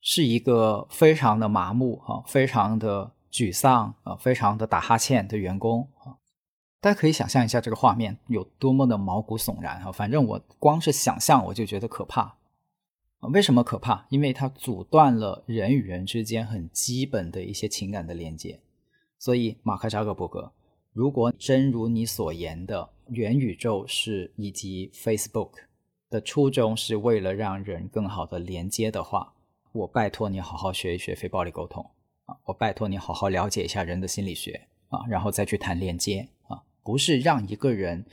[0.00, 6.16] 是一个非常的麻木哈，非常的沮丧啊，非常的打哈欠的员工啊。
[6.80, 9.92] 大家可以想象一下这个画面有多么的毛骨悚然哈。
[9.92, 12.38] 反正我光是想象我就觉得可怕。
[13.34, 14.06] 为什么可怕？
[14.08, 18.58] 因为它阻断了人与人之间很基本的一些情感的连接。
[19.18, 20.52] 所以，马克扎克伯格，
[20.94, 22.88] 如果真如你所言的。
[23.08, 25.52] 元宇宙是以及 Facebook
[26.10, 29.34] 的初衷是为了让人更好的连接的话，
[29.72, 31.84] 我拜托你好好学一学非暴力沟通
[32.26, 32.36] 啊！
[32.44, 38.04] 我拜托你好好了解一下人的心理学啊，然后再去谈连接啊，不是让一个人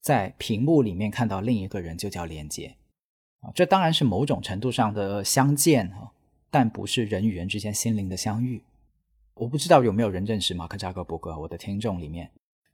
[0.00, 2.74] 在屏幕里面看到另一个人就叫连接
[3.40, 6.10] 啊，这当然是某种程度上的相见啊，
[6.50, 8.62] 但不是人与人之间心灵的相遇。
[9.34, 12.30] 我不知道有没有人认识马克扎克伯格，我的听众里面。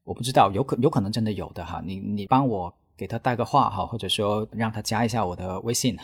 [0.07, 5.99] 我不知道，有可有可能真的有的哈，你你帮我给他带个话哈，或者说让他加一下我的微信，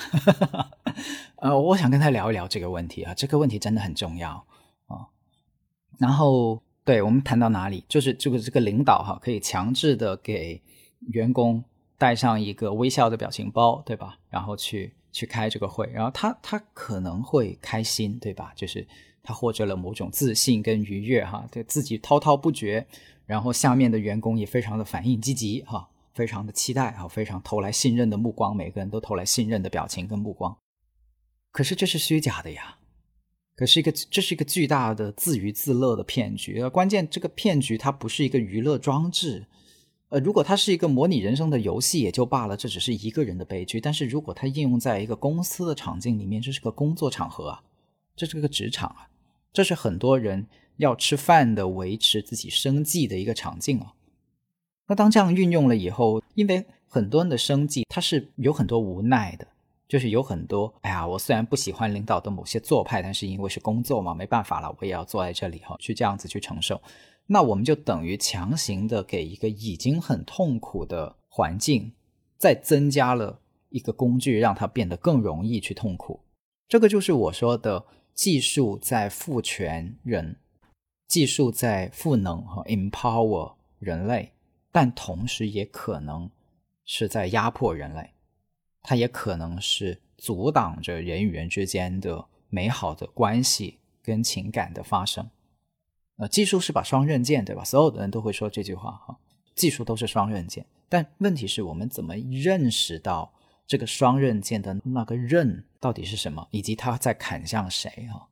[1.39, 4.45] 呃，我想跟他聊一聊这个问题啊，这个问题真的很重要
[4.89, 5.07] 啊。
[5.99, 10.61] 然后，对我们谈到哪里，就是这个这个领导哈，可以强制的给
[11.13, 11.63] 员工
[11.97, 14.19] 带上一个微笑的表情包，对吧？
[14.29, 18.53] 然后去去开这个会，然后他他可能会开心，对吧？
[18.57, 18.85] 就是
[19.23, 22.85] 他获得了某种自信跟愉悦哈，对自己滔滔不绝。
[23.27, 30.57] 然后下面的员工也非常的反应积极哈，非常的期待哈，非常投来信任的目光，每个人都投来信任的表情跟目光。
[31.51, 32.79] 可是这是虚假的呀，
[33.55, 36.67] 可是一个这是一个巨大的自娱自乐的骗局。
[36.69, 39.47] 关键这个骗局它不是一个娱乐装置，
[40.09, 43.81] 呃，如果它是一个模拟人生的游戏也就罢了，这只是一个人的悲剧。
[43.81, 47.63] 但是如果它应用在一个公司的场景里面，这是个工作场合啊，
[48.17, 49.09] 这是个职场啊，
[49.53, 50.47] 这是很多人
[50.83, 53.95] 要吃饭的、维持自己生计的一个场景啊。
[54.89, 59.47] 那当这样运用了以后，因为很多人的生计他是有很多无奈的，
[59.89, 66.81] 就是有很多，哎呀，我虽然不喜欢领导的某些做派，但是因为是工作嘛，没办法了，我也要坐在这里哈，去这样子去承受。
[67.27, 71.93] 那我们就等于强行的给一个已经很痛苦的环境，
[72.37, 73.39] 再增加了
[73.71, 76.21] 一个工具，让它变得更容易去痛苦。
[76.69, 80.37] 这个就是我说的技术在赋权人，
[81.13, 84.33] 技术在赋能和 empower 人类，
[84.71, 86.31] 但同时也可能
[86.87, 88.15] 是在压迫人类，
[88.81, 95.29] 它也可能是阻挡着人与人之间的美好的关系跟情感的发生。
[96.17, 97.63] 呃，技术是把双刃剑，对吧？
[97.63, 99.19] 所有的人都会说这句话哈，
[99.55, 100.65] 技术都是双刃剑。
[100.89, 103.35] 但问题是我们怎么认识到
[103.67, 108.32] 这个双刃剑的那个刃到底是什么，以及它在砍向谁啊？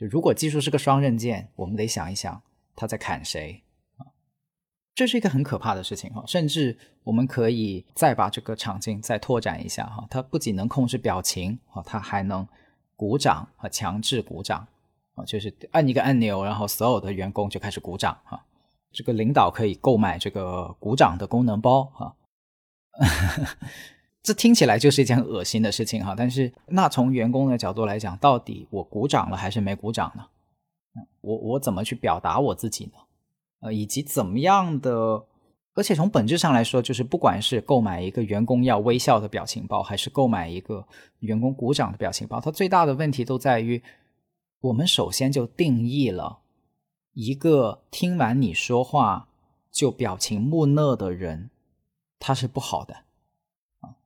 [0.00, 2.40] 就如果技术是个双刃剑，我们得想一想
[2.74, 3.62] 它在砍谁
[3.98, 4.08] 啊？
[4.94, 6.24] 这是一个很可怕的事情哈。
[6.26, 12.48] 甚至我们可以再把这个场景再拓展一下哈，它不仅能控制表情啊，它还能
[12.96, 14.66] 鼓掌和强制鼓掌。
[15.26, 18.42] 就是按一个按钮，然后所有的员工就开始鼓掌哈。
[18.90, 22.16] 这个领导可以购买这个鼓掌的功能包哈。
[24.22, 26.14] 这听起来就是一件恶心的事情哈。
[26.16, 30.24] 但是那从员工的角度来讲，到底我鼓掌了还是没鼓掌呢？
[31.20, 32.92] 我我怎么去表达我自己呢？
[33.60, 35.24] 呃，以及怎么样的？
[35.74, 40.86] 而且从本质上来说，就是不管是购买一个员工要微笑的表情包，还是购买一个
[41.20, 43.82] 员工鼓掌的表情包，它最大的问题都在于。
[44.62, 46.40] 我们首先就定义了
[47.14, 49.26] 一个听完你说话
[49.72, 51.48] 就表情木讷的人，
[52.18, 52.94] 他是不好的。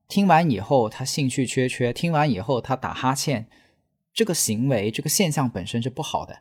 [0.06, 3.46] 听完以后他兴趣缺缺，听完以后他打哈欠，
[4.12, 6.40] 这个行为这个现象本身是不好的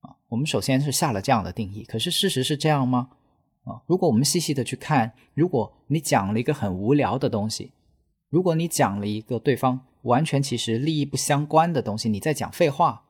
[0.00, 0.16] 啊。
[0.28, 3.10] 我们首先是下了这样的定义，可是事实是这样吗？
[3.64, 7.72] 啊，如果我们细细的去看，如果你讲了一个很无聊的东西，
[8.30, 13.04] 如果你讲了一个对方完全其实利益不相关的东西，你在讲废话。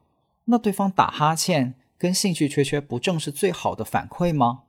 [0.44, 4.64] 那对方打哈欠跟兴趣缺缺，不正是最好的反馈吗？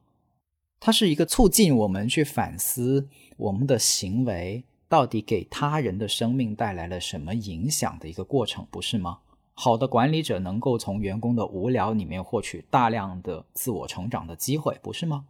[0.79, 9.19] 它是一个促进我们去反思我们的行为到底给他人的生命带来了什么影响的一个过程，不是吗？
[9.53, 15.25] 好的管理者能够从员工的无聊里面获取大量的自我成长的机会，不是吗？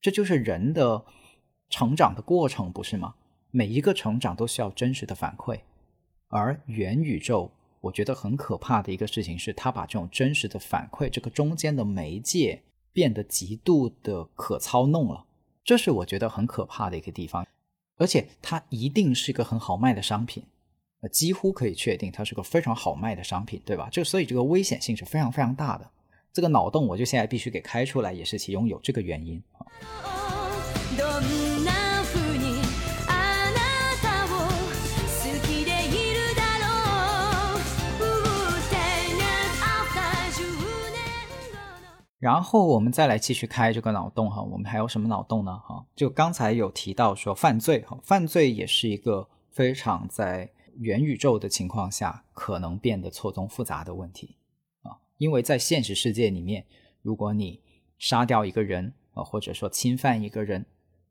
[0.00, 1.04] 这就是人的
[1.68, 3.14] 成长的过程，不是吗？
[3.50, 5.60] 每一个成长都需要真实的反馈，
[6.28, 7.50] 而元宇宙。
[7.80, 15.26] 我觉得很可怕的一个事情是，他把这种真实的反馈这个中间的媒介变得极度的可操弄了，
[15.62, 17.46] 这是我觉得很可怕的一个地方。
[17.96, 20.42] 而且它一定是一个很好卖的商品，
[21.00, 23.88] 呃，几乎可以确定它是个非常好卖的商品，对吧？
[23.90, 25.88] 就所以这个危险性是非常非常大的。
[26.32, 29.66] 这个脑洞我就现在必须给开出来，也是其中有这个原因啊。
[42.24, 45.58] 然后我们再来继续开这个脑洞哈，我们还有什么脑洞呢？
[45.58, 54.36] 哈，就刚才有提到说犯罪哈，犯罪也是一个非常在元宇宙的情况下可能变得错综复杂的问题
[54.84, 56.64] 啊，因为在现实世界里面，
[57.02, 57.60] 如果你
[57.98, 60.64] 杀掉一个人啊，或者说侵犯一个人，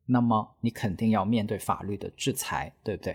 [0.06, 3.12] 那么你肯定要面对法律的制裁，对不对？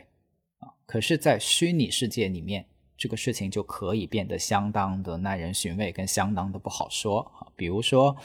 [0.60, 2.66] 啊，可是，在虚拟世界里面。
[3.00, 7.48] 这个事情就可以变得相当的耐人寻味，跟相当的不好说啊。
[7.56, 8.16] 比如说，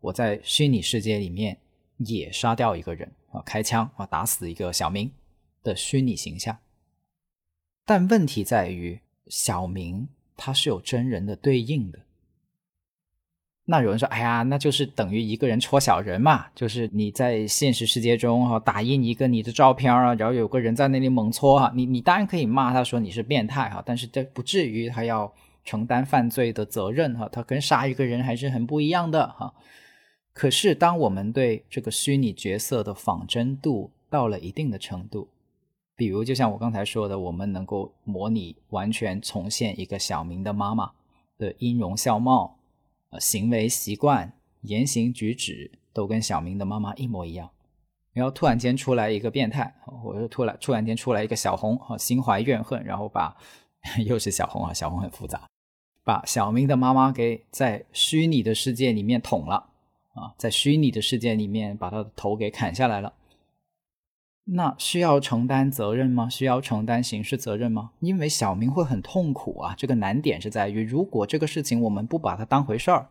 [0.00, 1.56] 我在虚拟世界里面
[1.98, 5.10] 也杀掉一个人啊，开枪啊，打死一个小明
[5.62, 6.58] 的虚拟形象。
[7.84, 12.00] 但问题在于，小明他是有真人的对应的。
[13.68, 25.32] 那有人说：“哎呀，那就是等于一个人戳小人嘛，就是你在现实世界中哈打印一个你的照片啊，然后有个人在那里猛戳哈，你你当然可以骂他说你是变态哈，但是这不至于他要
[25.64, 29.52] 承担犯罪的责任哈，他跟杀一个人还是很不一样的哈。
[30.32, 35.26] 可是当我们对这个虚拟角色的仿真度到了一定的程度，
[35.96, 40.92] 比如就像我刚才说的，我们能够模拟完全重现一个小明的妈妈
[41.36, 42.52] 的音容笑貌。
[43.18, 44.32] 行为习惯、
[44.62, 47.50] 言行举止都跟小明的妈妈一模一样，
[48.12, 53.36] 然后突然间出来一个变态，或者突然突然间出来一个小红，哈，心怀怨恨，然后把
[54.04, 55.46] 又是小红啊，小红很复杂，
[56.04, 59.70] 把小明的妈妈给在虚拟的世界里面捅了，
[60.14, 63.12] 啊，在虚拟的世界里面把他的头给砍下来了。
[64.48, 66.28] 那需要承担责任吗？
[66.28, 67.90] 需要承担刑事责任吗？
[67.98, 69.74] 因为小明会很痛苦啊。
[69.76, 73.08] 这个难点是在于，如果这个事情我们不把它当回事儿，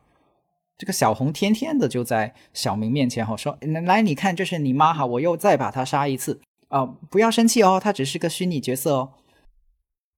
[0.78, 6.86] 这个小红天天的就在小明面前哈说：“来，你看，这是你妈哈，我又再把她杀一次啊！
[7.10, 9.12] 不要生气哦，她只是个虚拟角色哦。”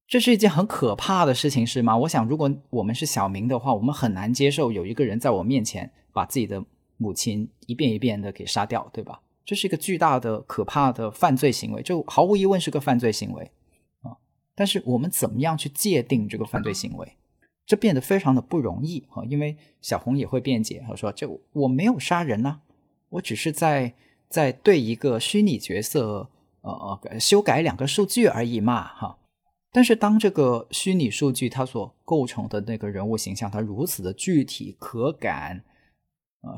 [0.08, 1.98] 这是一件很可怕的事情，是吗？
[1.98, 6.64] 我想，如果我们是小明的话，我们很难接受有一个人在我面前把自己的
[6.98, 9.20] 母亲一遍一遍的给杀掉，对吧？
[9.48, 13.50] 这是一个巨大的、可怕的犯罪行为，就毫无疑问是个犯罪行为
[14.02, 14.12] 啊！
[14.54, 17.14] 但是我们怎么样去界定这个犯罪行为？
[17.66, 19.24] 这变得非常的不容易啊！
[19.24, 22.60] 因为小红也会辩解，她说：“这我没有杀人呐，
[23.08, 23.94] 我只是在
[24.28, 26.30] 在对一个虚拟角色
[26.60, 29.18] 呃呃修改两个数据而已嘛，哈！
[29.72, 35.64] 但是当这个虚拟数据它所构成的那个人物形象，它如此的具体可感。”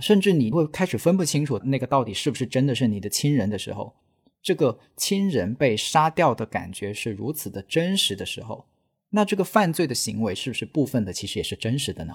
[0.01, 3.95] 甚至你会开始分不清楚那个到底是不是真的是你的亲人的时候，
[4.41, 8.65] 这个亲人被杀掉的感觉是如此的真实的时候，
[9.09, 12.13] 那这个犯罪的行为是不是部分的其实也是真实的呢？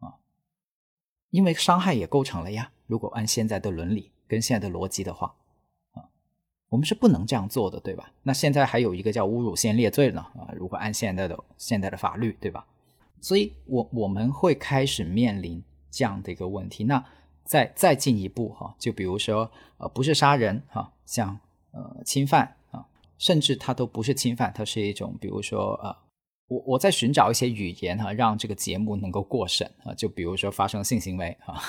[0.00, 0.20] 啊，
[1.30, 2.72] 因为伤害也构成了呀。
[2.86, 5.34] 如果按现在的伦理跟现在的逻辑的话，
[5.92, 6.04] 啊，
[6.68, 8.12] 我们是不能这样做的，对吧？
[8.22, 12.66] 那现在还有一个叫侮辱先列罪呢，啊，如果按现在的现在的法律，对吧？
[13.20, 15.62] 所以我我们会开始面临。
[15.90, 17.04] 这样的一个问题，那
[17.44, 21.38] 再再进一步哈，就比如说呃，不是杀人哈，像
[21.72, 22.84] 呃侵犯啊，
[23.18, 25.96] 甚至它都不是侵犯，它是一种比如说呃，
[26.48, 31.60] 我我在寻找一些语言哈，让这个节目能够过审啊，就比如说发生性行为哈，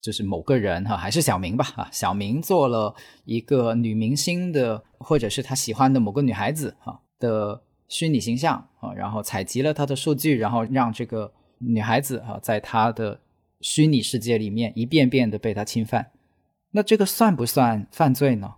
[0.00, 2.94] 就是某个人哈，还是小明吧啊，小明做了
[3.24, 13.20] 一个女明星的或者是他喜欢的某个女孩子哈的虚拟形象啊，然后采集了他的数据，然后让这个女孩子哈在他的
[13.62, 16.10] 虚拟世界里面一遍遍的被他侵犯，
[16.72, 18.56] 那这个算不算犯罪呢？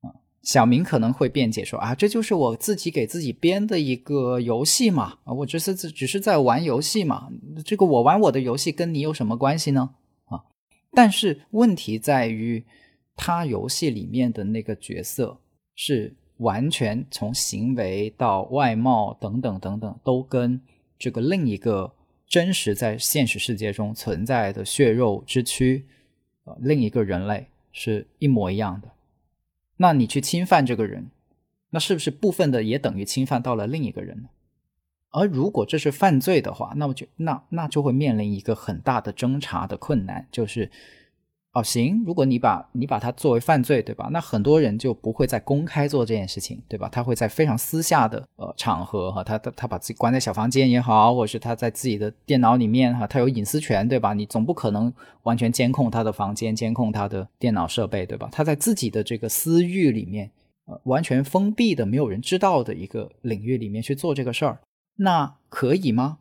[0.00, 0.10] 啊，
[0.42, 7.30] 小明可能会辩解说啊，这就是我自己给自己编的一个游戏嘛，啊，我只是只是在玩游戏嘛，
[7.64, 9.94] 这个我玩我的游戏跟你有什么关系呢？
[10.24, 10.42] 啊，
[10.92, 12.64] 但是问题在于，
[13.14, 15.38] 他游戏里面的那个角色
[15.76, 20.60] 是完全从行为到外貌等等等等都跟
[20.98, 21.94] 这个另一个。
[22.32, 25.84] 真实在现实世界中存在的血肉之躯，
[26.44, 28.88] 呃，另一个人类是一模一样的。
[29.76, 31.10] 那你去侵犯这个人，
[31.68, 34.30] 那是不是部分的也等于侵犯到了另一个人呢？
[35.10, 40.70] 而如果这是犯罪的话，那么就那那就会面临一个很大的侦查的困难，就是。
[41.52, 44.08] 哦，行，如果你把你把它作为犯罪，对吧？
[44.10, 46.88] 那很多人就不会再公开做这件事情，对吧？
[46.90, 54.14] 他会在非常私下的呃场合哈，他他他把自己关在小房间也好，或者是他在自己的电脑里面哈，他有隐私权，对吧？
[54.14, 54.90] 你总不可能
[55.24, 58.30] 完全监控他的房间，监控他的电脑设备，对吧？
[58.32, 60.30] 他在自己的这个私域里面，
[60.64, 64.60] 呃，完全封闭的、没有人知道的一个领域里面去做这个事儿，
[64.96, 66.16] 那可以吗？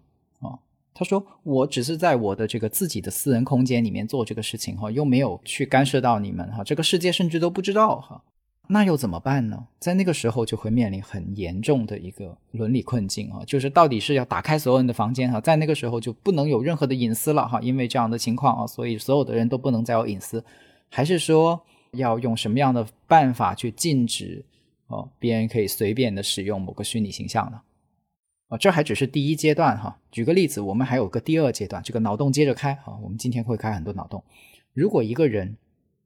[1.01, 8.21] 他说：“我只是在我的这个自己的私人空间里面做这个事情哈，又没有去干涉到你们哈，这个世界甚至都不知道哈，
[8.67, 9.65] 那又怎么办呢？
[9.79, 20.45] 在那个时候就会面临很严重的一个伦理困境啊，就是到底是要打开所有人的房间哈，在那个时候就不能有任何的隐私了哈，因为这样的情况啊，所以所有的人都不能再有隐私，
[20.91, 21.59] 还是说
[21.93, 24.45] 要用什么样的办法去禁止
[24.85, 27.59] 哦别人可以随便的使用某个虚拟形象呢？”
[28.51, 29.97] 啊，这还只是第一阶段哈。
[30.11, 32.97] 举个例子，我们还有个第二阶段，这个脑洞接着开啊。
[33.01, 34.21] 我们今天会开很多脑洞。
[34.73, 35.55] 如果一个人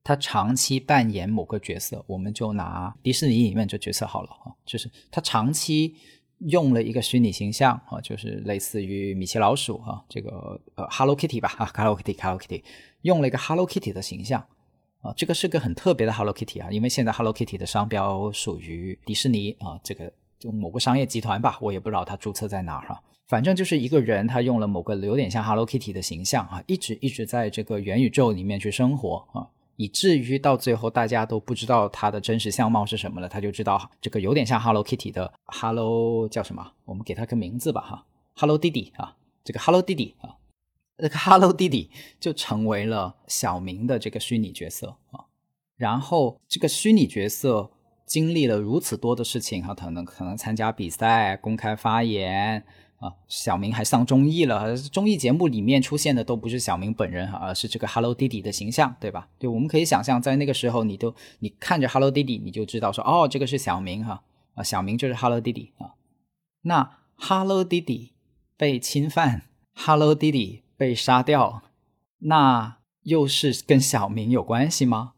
[0.04, 5.96] 他长期扮演某个角色，我们就拿迪士尼里面这角色好了啊，就是他长期
[6.38, 12.64] 用了一个虚拟形象啊，就是类似于米奇老鼠哈，这个呃 Hello Kitty 吧啊， Hello Kitty，Hello Kitty，
[13.02, 14.46] 用了一个 Hello Kitty 的形象
[15.02, 20.14] 啊，这个是个很特别的 Hello Kitty 啊，因为现在 Hello Kitty 的商标属于迪士尼啊，这个。
[20.46, 23.02] 就某个商业集团吧，我也不知道他注册在哪儿哈。
[23.26, 33.28] 反正就是一个人，他用了某个有点像 Hello Kitty 的形象啊，一直一直在这个元宇宙里面去生活啊，以至于到最后大家都不知道他的真实相貌是什么了。
[33.28, 36.74] 他就知道这个有点像 Hello Kitty 的 Hello 叫什么？
[36.86, 40.38] 我们给他个名字吧哈，Hello 弟弟啊，这个 Hello 弟弟啊，
[41.00, 41.90] 这个 Hello 弟弟
[42.20, 45.26] 就成为了小明的这个虚拟角色啊。
[45.76, 47.72] 然后这个虚拟角色。
[48.06, 52.64] 经历了如此多的事情哈，可能可能参加比赛、公开发言
[53.00, 54.78] 啊，小明还上综艺了。
[54.78, 59.28] 综艺节目里面出现的都不是小明本人哈，而是这个 Hello 弟弟的形象，对吧？
[59.40, 64.22] 对我们可以想象，在那个时候，你都你看着 Hello 弟弟，你就知道说，哦，这个是小明哈
[64.54, 65.96] 啊，小明就是 Hello 弟弟啊。
[66.62, 68.14] 那 Hello 弟弟
[68.56, 69.44] 被侵犯
[69.74, 71.64] ，Hello 弟弟被杀掉，
[72.20, 75.14] 那又是跟小明有关系吗？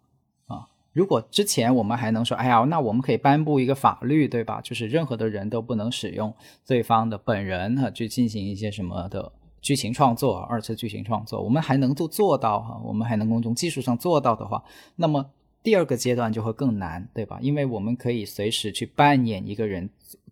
[0.97, 4.59] 如果之前我们还能说，哎呀，那我们可以颁布一个法律，对吧？
[4.61, 6.33] 就是任何的人都不能使用
[6.65, 9.31] 对方的本人哈去进行一些什么的
[9.61, 14.63] 剧情创作、二次剧情创作，我们还能够做到哈，我们还能够从技术上做到的话，
[14.95, 15.23] 那么
[15.61, 17.37] 第二个阶段就会更难，对吧？
[17.43, 19.87] 因为我们可以随时去扮演一个人。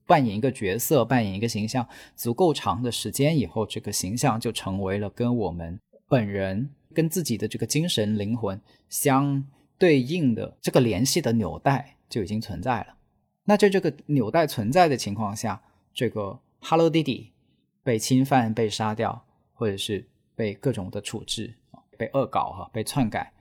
[0.07, 1.83] 扮演一个角色，扮演一个形象，
[2.15, 9.43] 足够长的时间以后，这个形象就成为了跟我们本人、跟自己的这个精神灵魂相
[9.77, 12.95] 对应的这个联系的纽带就已经存在了。
[13.43, 15.61] 那在这个纽带存在的情况下，
[15.93, 17.31] 这个 Hello 弟弟
[17.83, 21.55] 被侵犯、被杀掉，或者是被各种的处置、
[21.97, 23.33] 被恶搞哈、被篡改，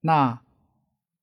[0.00, 0.40] 那。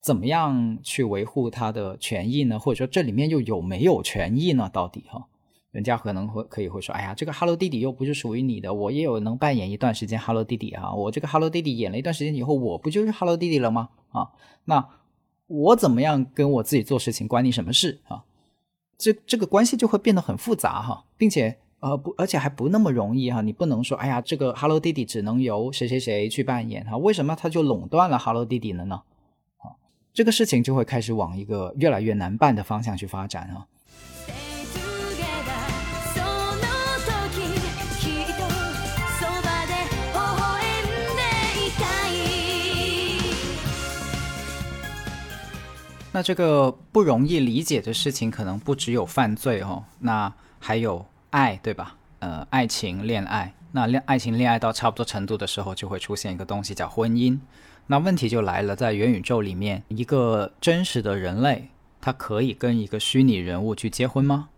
[0.04, 2.60] 怎么样去维护他的权益呢？
[2.60, 4.70] 或者说这里面又有没有权益呢？
[4.70, 5.30] 到底哈，
[5.74, 13.90] 人家可能会可以会说，哎呀，这个 Hello 弟弟又不是属于你的，我也有能扮演一段时间 Hello 弟弟啊，我这个 Hello 弟弟演了一段时间以后，我不就是 Hello 弟弟了吗？
[14.12, 14.30] 啊，
[14.66, 14.88] 那
[15.48, 18.24] 我怎么样跟我自己做事情，关你什么事啊？
[19.00, 29.02] 这这个关系就会变得很复杂哈，并且呃不，而且还不那么容易哈，你不能说，哎呀，这个 Hello 弟弟只能由谁谁谁去扮演哈，为什么他就垄断了 Hello 弟弟了呢？
[30.14, 33.66] 这个事情就会开始往一个越来越难办的方向去发展啊。
[46.16, 51.96] 那这个不容易理解的事情，可能不只有犯罪哦，那还有爱，对吧？
[52.20, 57.40] 呃，爱情、恋爱，那恋爱情、恋爱到差不多程度的时候，就会出现一个东西叫婚姻。
[57.88, 64.50] 那问题就来了，在元宇宙里面，一个真实的人类，他可以跟一个虚拟人物去结婚吗？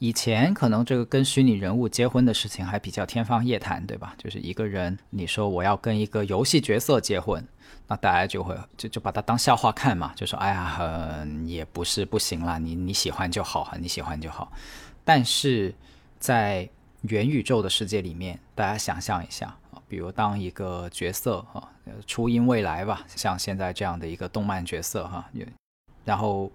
[0.00, 4.14] 以前可能这个跟虚拟人物结婚的事情还比较天方夜谭，对吧？
[4.16, 7.46] 就是一个人，你说我要跟一个游戏角色结婚，
[7.86, 14.50] 那大家就会就就把它当笑话看嘛，就说哎呀，也不是不行啦，你你喜欢就好，你喜欢就好。
[15.04, 15.74] 但是
[16.18, 16.66] 在
[17.02, 19.82] 元宇宙的世界里面，大家想象一下啊。
[19.86, 21.70] 比如当一个角色哈，
[22.06, 25.28] 初音未来吧，像现在这样的一个动漫角色哈，
[26.06, 26.50] 然后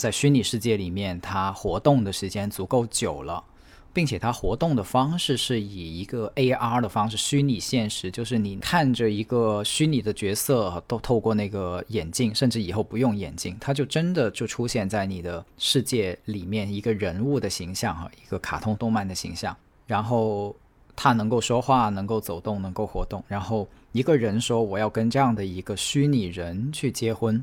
[0.00, 3.44] 在虚拟世界里面，它活动的时间足够久了，
[3.92, 19.54] 并且它活动的方式是以一个 AR 的方式，虚拟现实，就是你看着一个虚拟的角色，都透过那个眼镜，甚至以后不用眼镜，它就真的就出现在你的世界里面，一个人物的形象哈，一个卡通动漫的形象，
[19.86, 20.56] 然后。
[20.96, 23.24] 他能够说话，能够走动，能够活动。
[23.26, 27.42] 然后一个人说：“我要跟这样的一个虚拟人去结婚。”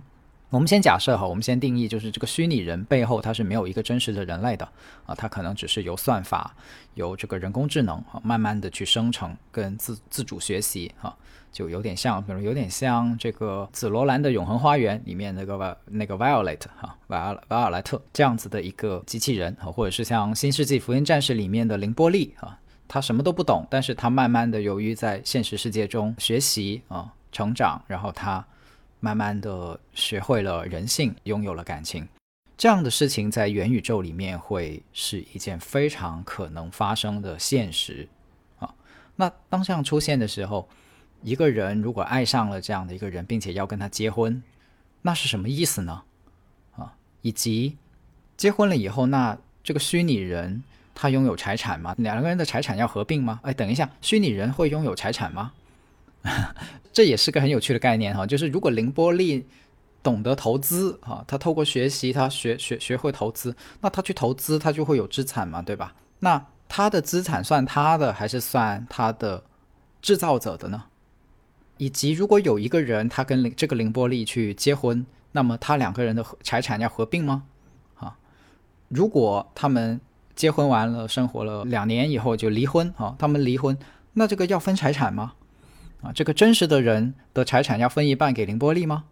[0.50, 4.68] 我们先假设哈，我们先定义，就是这个虚拟人背后他是没有一个真实的人类的
[5.06, 6.56] 啊，他可能只是由算法、
[6.94, 11.16] 由这个人工智能啊，慢慢的去生成跟自自主学习哈，
[11.52, 22.58] 就有点像，比如有点像这个紫罗兰的永恒花园里面那个那个 Violet 哈，瓦尔瓦尔莱特这样子的一个机器人啊，或者是像新世纪福音战士里面的凌波丽啊。
[22.90, 28.48] 他什么都不懂，但是他慢慢的由于在现实世界中学习啊成长，然后他
[29.00, 32.08] 慢慢的学会了人性，拥有了感情，
[32.58, 38.08] 这样的事情在元宇宙里面会是一件非常可能发生的现实
[38.60, 38.74] 啊。
[39.16, 40.68] 那当这样出现的时候，
[41.22, 44.42] 一个人如果爱上了这样的一个人，并且要跟他结婚，
[45.02, 46.04] 那是什么意思呢？
[46.76, 47.78] 啊，以及
[48.36, 50.64] 结婚了以后，那这个虚拟人。
[51.00, 51.94] 他拥有财产吗？
[52.00, 53.40] 两个人的财产要合并吗？
[53.44, 55.54] 哎，等一下，虚拟人会拥有财产吗？
[56.92, 58.26] 这也是个很有趣的概念哈。
[58.26, 59.46] 就是如果凌波丽
[60.04, 65.96] 懂得投资哈，他透过学习，他学学学会投资，那他去投资，他就会有资产嘛，对吧？
[66.20, 69.44] 那他的资产算他的还是算他的
[70.02, 70.84] 制造者的呢？
[71.78, 77.44] 以及如果有一个人他跟这个凌波丽去结婚，那么他两个人的财产要合并吗？
[77.96, 78.18] 啊，
[78.90, 80.00] 如果他们。
[80.38, 83.16] 结婚完了，生活了两年以后就离婚啊？
[83.18, 83.76] 他们离婚，
[84.14, 85.34] 那这个要分财产吗？
[86.14, 89.06] 这个真实的人的财产要分一半给凌波丽吗？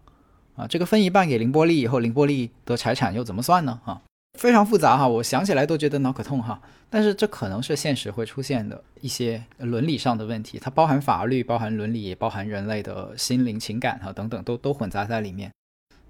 [0.56, 3.80] 啊，这个分一半给凌波丽以后，凌波丽的财产又怎么算呢？
[3.84, 4.00] 啊，
[4.38, 6.60] 非常复杂哈，我想起来都觉得脑壳痛哈。
[6.88, 15.50] 但是这可能是现实会出现的一些伦理上的问题，它包含法律，包含伦理，也包含人类的心灵、情感哈等等，都都混杂在里面。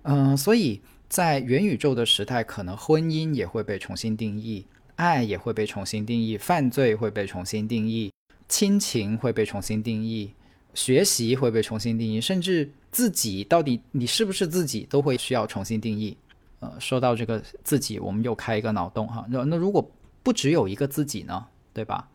[0.03, 4.67] 嗯，所以在元宇宙的时代，可能婚姻也会被重新定义。
[4.97, 8.11] 爱也会被重新定义，犯罪会被重新定义，
[8.49, 10.33] 亲情会被重新定义，
[10.77, 16.17] 学习会被重新定义，甚至自己到底你是不是自己都会需要重新定义。
[16.61, 19.27] 呃，说到这个自己，我们又开一个脑洞哈。
[19.29, 19.91] 那那如果
[20.23, 21.45] 不只有一个自己呢？
[21.73, 22.09] 对吧？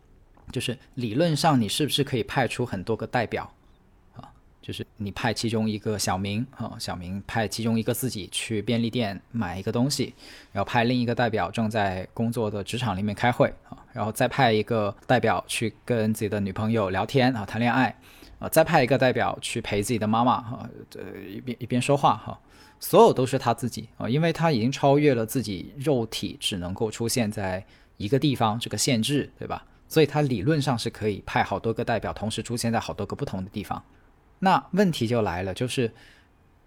[0.50, 3.48] 就是理论上你是不是可以派出很多个代表
[4.14, 4.28] 啊？
[4.60, 10.12] 就是你派其中一个小明啊，小明派其中一个自己去便利店买一个东西，
[10.50, 17.96] 然后派另一个代表正在工作的职场里面开会啊，然后再派一个代表去跟自己的女朋友聊天啊，谈恋爱
[18.42, 22.36] 啊，再派一个代表去陪自己的妈妈哈，呃一边一边说话哈，
[22.80, 27.64] 所有都是他自己啊，因为他已经超越了自己肉体只能够出现在
[27.98, 29.64] 一个地方这个限制，对吧？
[29.86, 33.80] 所以他理论上是可以派好多个代表同时出现在好多个不同的地方。
[34.40, 35.92] 那问题就来了，就是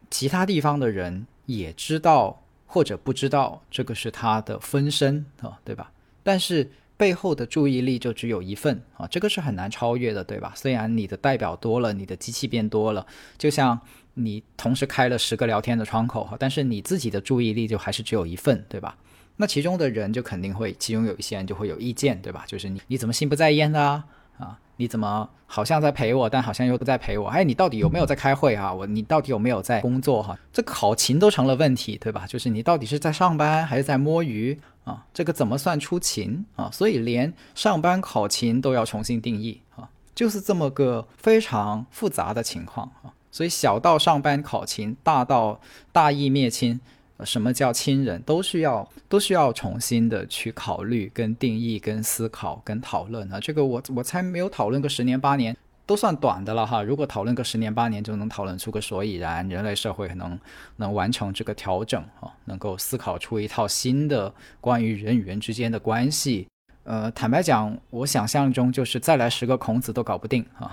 [0.09, 5.91] 其他地方的人也知道或者不知道这个是他的分身啊，对吧？
[6.23, 10.53] 但是背后的注意力就只有一份啊，这个是很难超越的，对吧？
[10.55, 13.05] 虽然你的代表多了，你的机器变多了，
[13.37, 13.79] 就像
[14.13, 18.97] 你同时开了十个聊天的窗口哈，但是你自己的注意力就还是只有一份，对吧？
[19.37, 22.45] 那其中的人就肯定会，其中有一些人就会有意见，对吧？
[22.47, 24.05] 就是你你怎么心不在焉的啊？
[24.37, 27.27] 啊，你怎么好像在陪我，但好像又不在陪我？
[27.27, 28.73] 哎，你到底有没有在开会啊？
[28.73, 30.37] 我你到底有没有在工作哈？
[30.51, 32.25] 这考勤都成了问题，对吧？
[32.27, 35.05] 就是你到底是在上班还是在摸鱼啊？
[35.13, 36.69] 这个怎么算出勤啊？
[36.71, 43.13] 所以连上班考勤都要重新定义啊，就是这么个非常复杂的情况啊。
[43.31, 45.59] 所以小到上班考勤，大到
[45.91, 46.79] 大义灭亲。
[47.23, 53.39] 什么叫亲人，都需要都需要重新的去考虑、跟定义、跟思考、跟讨论啊！
[53.39, 55.55] 这个我我才没有讨论个十年八年，
[55.85, 56.83] 都算短的了哈。
[56.83, 60.37] 如果讨论个十年八年，就能讨论出个所以然，人类社会能
[60.75, 66.47] 能完成这个调整啊，能够思考出一套新的关于人与人之间的关系。
[66.85, 70.71] 呃，坦白讲，我想象中就是再来十个孔子都搞不定啊。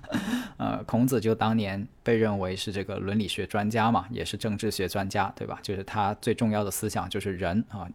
[0.58, 5.58] 呃，孔子就当年被认为是这个伦理学专家嘛，也是政治学专家，对吧？
[5.62, 7.88] 就是他最重要的思想就是人啊，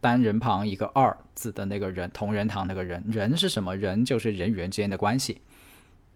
[0.00, 3.76] 单人旁一个二字的那个人，同仁堂那个人，人是什么？
[3.76, 5.40] 人就是人与人之间的关系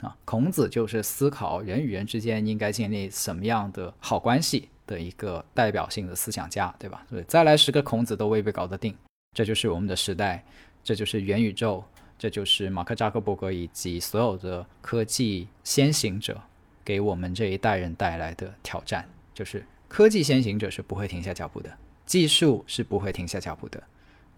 [0.00, 0.16] 啊。
[0.24, 7.04] 孔子就是思考人与人之间应该建立什么样的好关系的一个代表性的思想家，对吧？
[7.10, 8.94] 所以，再来十个孔子都未必搞得定，
[9.36, 10.44] 这就是我们的时代。
[10.84, 11.84] 这就是元宇宙，
[12.18, 16.40] 这就是马克扎克伯格以及所有的科技先行者
[16.84, 19.08] 给我们这一代人带来的挑战。
[19.32, 23.82] 就是科技先行者是不会停下脚步的，技术是不会停下脚步的。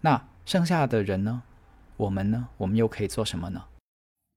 [0.01, 1.41] 那剩下的人呢？
[1.97, 2.47] 我们呢？
[2.57, 3.63] 我们又可以做什么呢？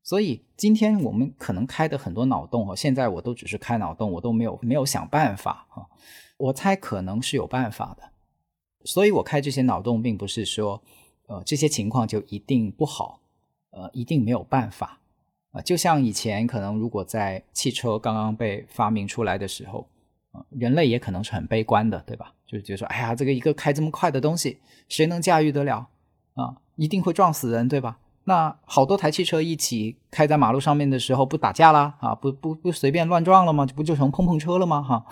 [0.02, 5.84] 所以今天我们可能开的很多脑洞啊，现在我都只是开脑洞，我都没有没有想办法啊。
[6.38, 8.10] 我猜可能是有办法的，
[8.84, 10.82] 所以我开这些脑洞，并不是说。
[11.28, 13.20] 呃，这些情况就一定不好，
[13.70, 14.98] 呃，一定没有办法，
[15.52, 19.86] 啊，就像以前可能如果在汽车刚刚被发明出来的时候，
[20.32, 22.32] 啊，人类也可能是很悲观的，对吧？
[22.46, 24.58] 就是觉得说，哎呀，这个一个开这么快的东西，
[24.88, 25.88] 谁能驾驭得了？
[26.32, 27.98] 啊，一定会撞死人，对吧？
[28.24, 31.98] 那好多台汽车一起开在马路上面的时候，不打架啦？
[32.00, 33.66] 啊，不不不随便乱撞了吗？
[33.76, 34.82] 不就成碰碰车了吗？
[34.82, 35.04] 哈，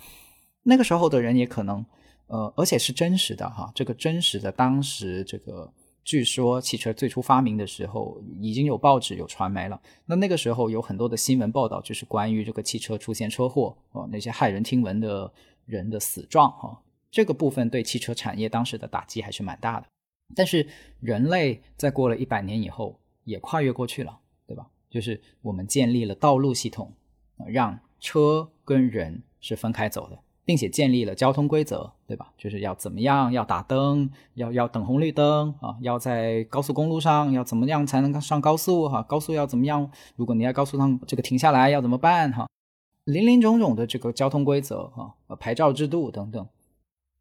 [0.62, 1.84] 那个时候的人也可能，
[2.28, 5.70] 呃，而且是真实的哈，这个真实的当时这个。
[6.06, 9.78] 据说汽车最初发明的时候，已经有报纸、有传媒了。
[10.04, 15.32] 那那个时候有很多的新闻报道，就是关于这个汽车出现车祸哦，那些骇人听闻的
[15.64, 16.80] 人的死状哈。
[17.10, 19.86] 这个部分对汽车产业当时的打击还是蛮大的。
[20.36, 20.64] 但是
[21.00, 24.64] 人类在过了一百年以后，也跨越过去了，对吧？
[24.88, 26.92] 就是我们建立了道路系统，
[27.48, 30.16] 让车跟人是分开走的。
[30.46, 32.32] 并且建立了交通规则，对吧？
[32.38, 39.02] 就是要怎么样，要打灯，要要等红绿灯啊，要在高速公路上要怎么样才能上高速哈？
[39.02, 39.90] 高速要怎么样？
[40.14, 42.46] 如果你在高速上这个停下来要怎么办哈？
[43.02, 44.92] 林林总总的这个交通规则
[45.26, 46.48] 啊，牌照制度等等，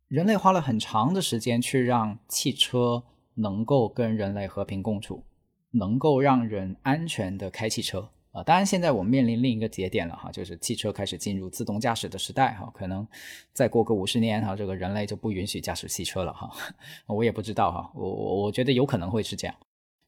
[0.07, 3.03] 人类花了很长的时间去让汽车
[3.33, 5.23] 能够跟人类和平共处，
[5.71, 8.09] 能够让人安全的开汽车。
[8.35, 13.07] 啊，当然，现在我们面临另一个节点了哈，就是汽车开始进入自动驾驶的时代哈，可能
[13.53, 16.51] 再过个五十年哈，这个人类就不允许驾驶汽车了哈，
[17.07, 19.55] 我也不知道哈，我我我觉得有可能会是这样。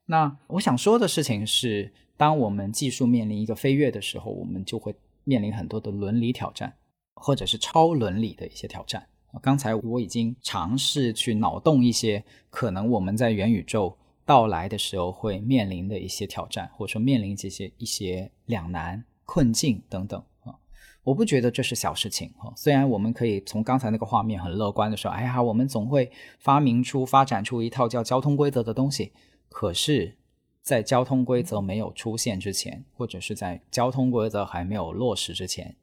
[0.08, 6.74] 那我想说的事情是，当我们技术面临一个飞跃的时候，我们就会面临很多的伦理挑战，
[7.16, 9.08] 或者是超伦理的一些挑战。
[9.42, 13.98] 刚才我已经尝试去脑洞一些可能我们在元宇宙。
[14.28, 20.54] 到来的时候会面临的一些挑战，或者说面临这些一些两难困境等等啊，
[21.02, 22.52] 我不觉得这是小事情啊。
[22.54, 29.14] 虽然我们可以从刚才那个画面很乐观的说，哎呀，我们总会发明出、发展出一套叫交通规则的东西，
[29.48, 30.18] 可是，
[30.62, 35.78] 在交通规则没有出现之前，或者是在交通规则还没有落实之前，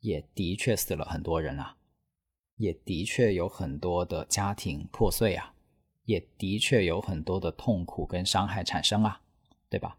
[0.00, 1.76] 也的确死了很多人啊，
[2.58, 5.54] 也的确有很多的家庭破碎啊。
[6.06, 9.20] 也的确有很多的痛苦跟伤害产生啊，
[9.68, 9.98] 对吧？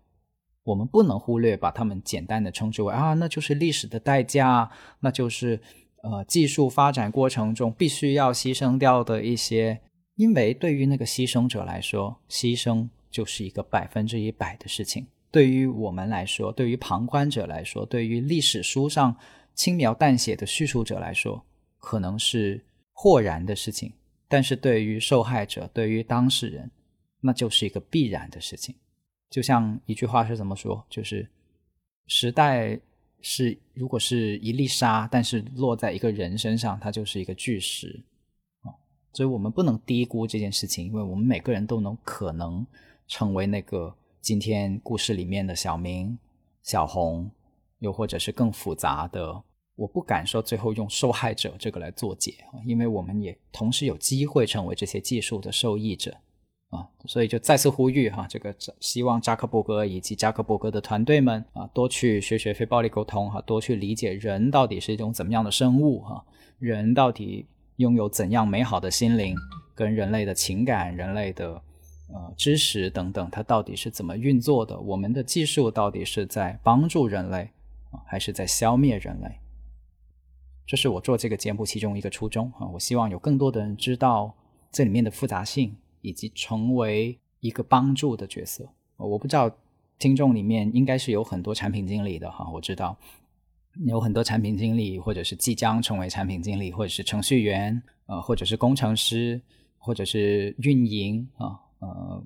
[0.63, 5.61] 我们不能忽略把它们简单的称之为啊，那就是历史的代价，那就是
[6.03, 9.79] 呃技术发展过程中必须要牺牲掉的一些。
[10.15, 19.15] 因为对于那个牺牲者来说，牺牲就是一个百分之一百的事情；对于我们来说，对于旁观者来说，对于历史书上
[19.53, 21.45] 轻描淡写的叙述者来说，
[21.77, 23.91] 可能是豁然的事情；
[24.27, 26.69] 但是对于受害者，对于当事人，
[27.21, 28.75] 那就是一个必然的事情。
[29.29, 30.85] 就像一句话是怎么说？
[30.89, 31.29] 就是
[32.07, 32.79] 时代
[33.21, 38.03] 是如果是一粒沙，但是落在一个人身上，它就是一个巨石
[38.61, 38.71] 啊。
[39.13, 42.65] 所以我们不能低估这件事情，因为我们每个人都能可能
[43.07, 46.17] 成为那个今天故事里面的小明、
[46.63, 47.29] 小红，
[47.79, 49.43] 又或者是更复杂的。
[49.77, 52.33] 我不敢说最后用受害者这个来做解
[52.65, 56.13] 因为我们也同时有机会成为这些技术的受益者。
[56.69, 66.25] 啊，所以就再次呼吁哈，这个希望扎克伯格以及扎克伯格的团队们啊，多去学学非暴力沟通哈，多去理解人到底是一种怎么样的生物哈，
[66.59, 67.47] 人到底
[67.77, 69.33] 拥有怎样美好的心灵，
[69.73, 71.51] 跟人类的情感、人类的
[72.09, 74.77] 呃知识等等，它到底是怎么运作的？
[74.77, 77.49] 我们的技术到底是在帮助人类，
[78.05, 79.39] 还是在消灭人类？
[80.67, 84.31] 这是我做这个节目其中一个初衷啊，我希望有更多的人知道
[84.71, 85.75] 这里面的复杂性。
[86.01, 88.65] 以及成为一个帮助的角色，
[88.95, 89.51] 我不知道
[89.99, 92.95] 听众里面应该是有很多产品经理的哈，我知道
[93.87, 99.41] 有很多产品经理，或者是即将成为产品经理，或者是程序员，呃，或者是工程师，
[99.79, 102.23] 或者是运营啊，呃，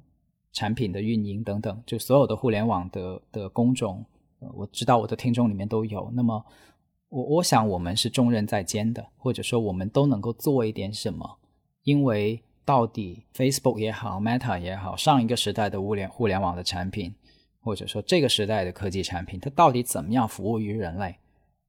[0.51, 4.05] 产品的运营等等，就所有的互联网的的工种，
[4.53, 6.11] 我知道我的听众里面都有。
[6.13, 6.45] 那么，
[7.11, 11.37] 我我想我们是重任在肩的，或者说我们都能够做一点什么，
[11.83, 12.41] 因为。
[12.63, 17.13] 到底 Facebook 也好，Meta 也好，上一个时代的物联互联网的产品，
[17.59, 21.17] 或者说这个时代的科技产品，它到底怎么样服务于人类？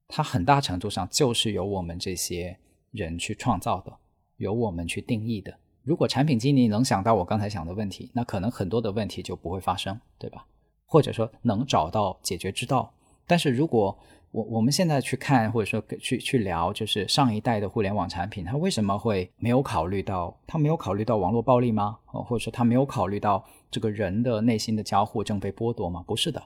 [0.07, 2.57] 它很大程度上就是由我们这些
[2.91, 3.91] 人去创造的，
[4.37, 5.57] 由我们去定义的。
[5.81, 10.45] 如果产品经理能想到我刚才想的问题，那可能很多的问题就不会发生，对吧？
[10.85, 12.93] 或者说能找到解决之道。
[13.25, 13.97] 但是如果
[14.33, 20.35] 我我们现在去看，或者说去去聊，就是上一代的互联网产品，它为什么会没有考虑到？
[20.47, 21.99] 它没有考虑到网络暴力吗？
[22.05, 26.03] 或者说它没有考虑到这个人的内心的交互正被剥夺吗？
[26.07, 26.43] 不是的，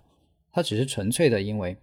[0.51, 1.77] 它只是纯粹的因为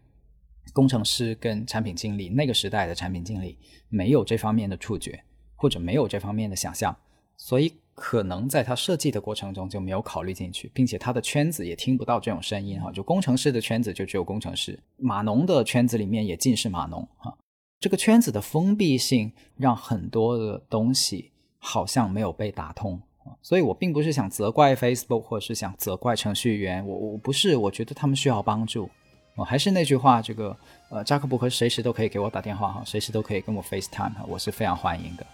[0.75, 3.57] 工程师跟产品经理那个时代的产品经理
[3.89, 5.25] 没有这方面的触觉，
[5.57, 6.95] 或者没有这方面的想象，
[7.39, 7.73] 所以。
[7.95, 12.91] 可能在他设计的过程中就没有考虑进去，并且他的圈子也听不到这种声音哈。
[12.91, 17.33] 就工程师的圈子就只有工程师，码农的圈子里面也尽是码农哈。
[17.79, 23.01] 这个圈子的封闭性让很多的东西好像没有被打通
[23.43, 28.91] 所以我并不是想责怪 Facebook 或者是想责怪程序员，我我不是，我觉得他们需要帮助。
[29.37, 30.57] 我还是那句话，这个
[30.91, 35.27] 呃，扎克伯格随时都可以给我打电话哈，随时都可以跟我 FaceTime 哈，我是非常欢迎的。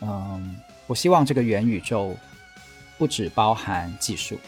[0.00, 0.56] 嗯。
[0.86, 2.16] 我希望这个元宇宙
[2.96, 4.38] 不只包含技术，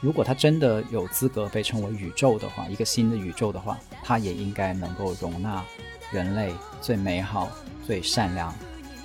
[0.00, 5.64] 如果它真的有资格被称为宇宙的话，一个新的宇宙的话，它也应该能够容纳
[6.12, 7.50] 人类最美好、
[7.86, 8.54] 最善良、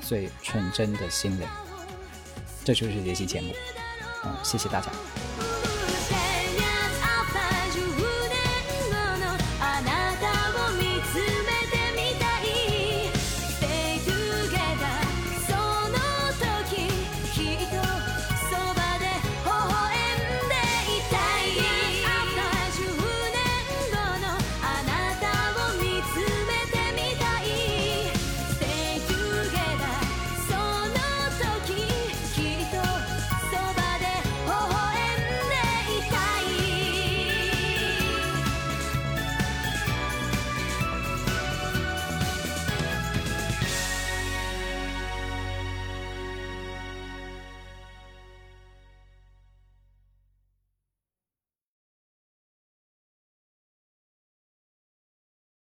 [0.01, 1.47] 最纯真的心灵。
[2.63, 3.53] 这就是这期节目，
[4.25, 4.91] 嗯，谢谢大家。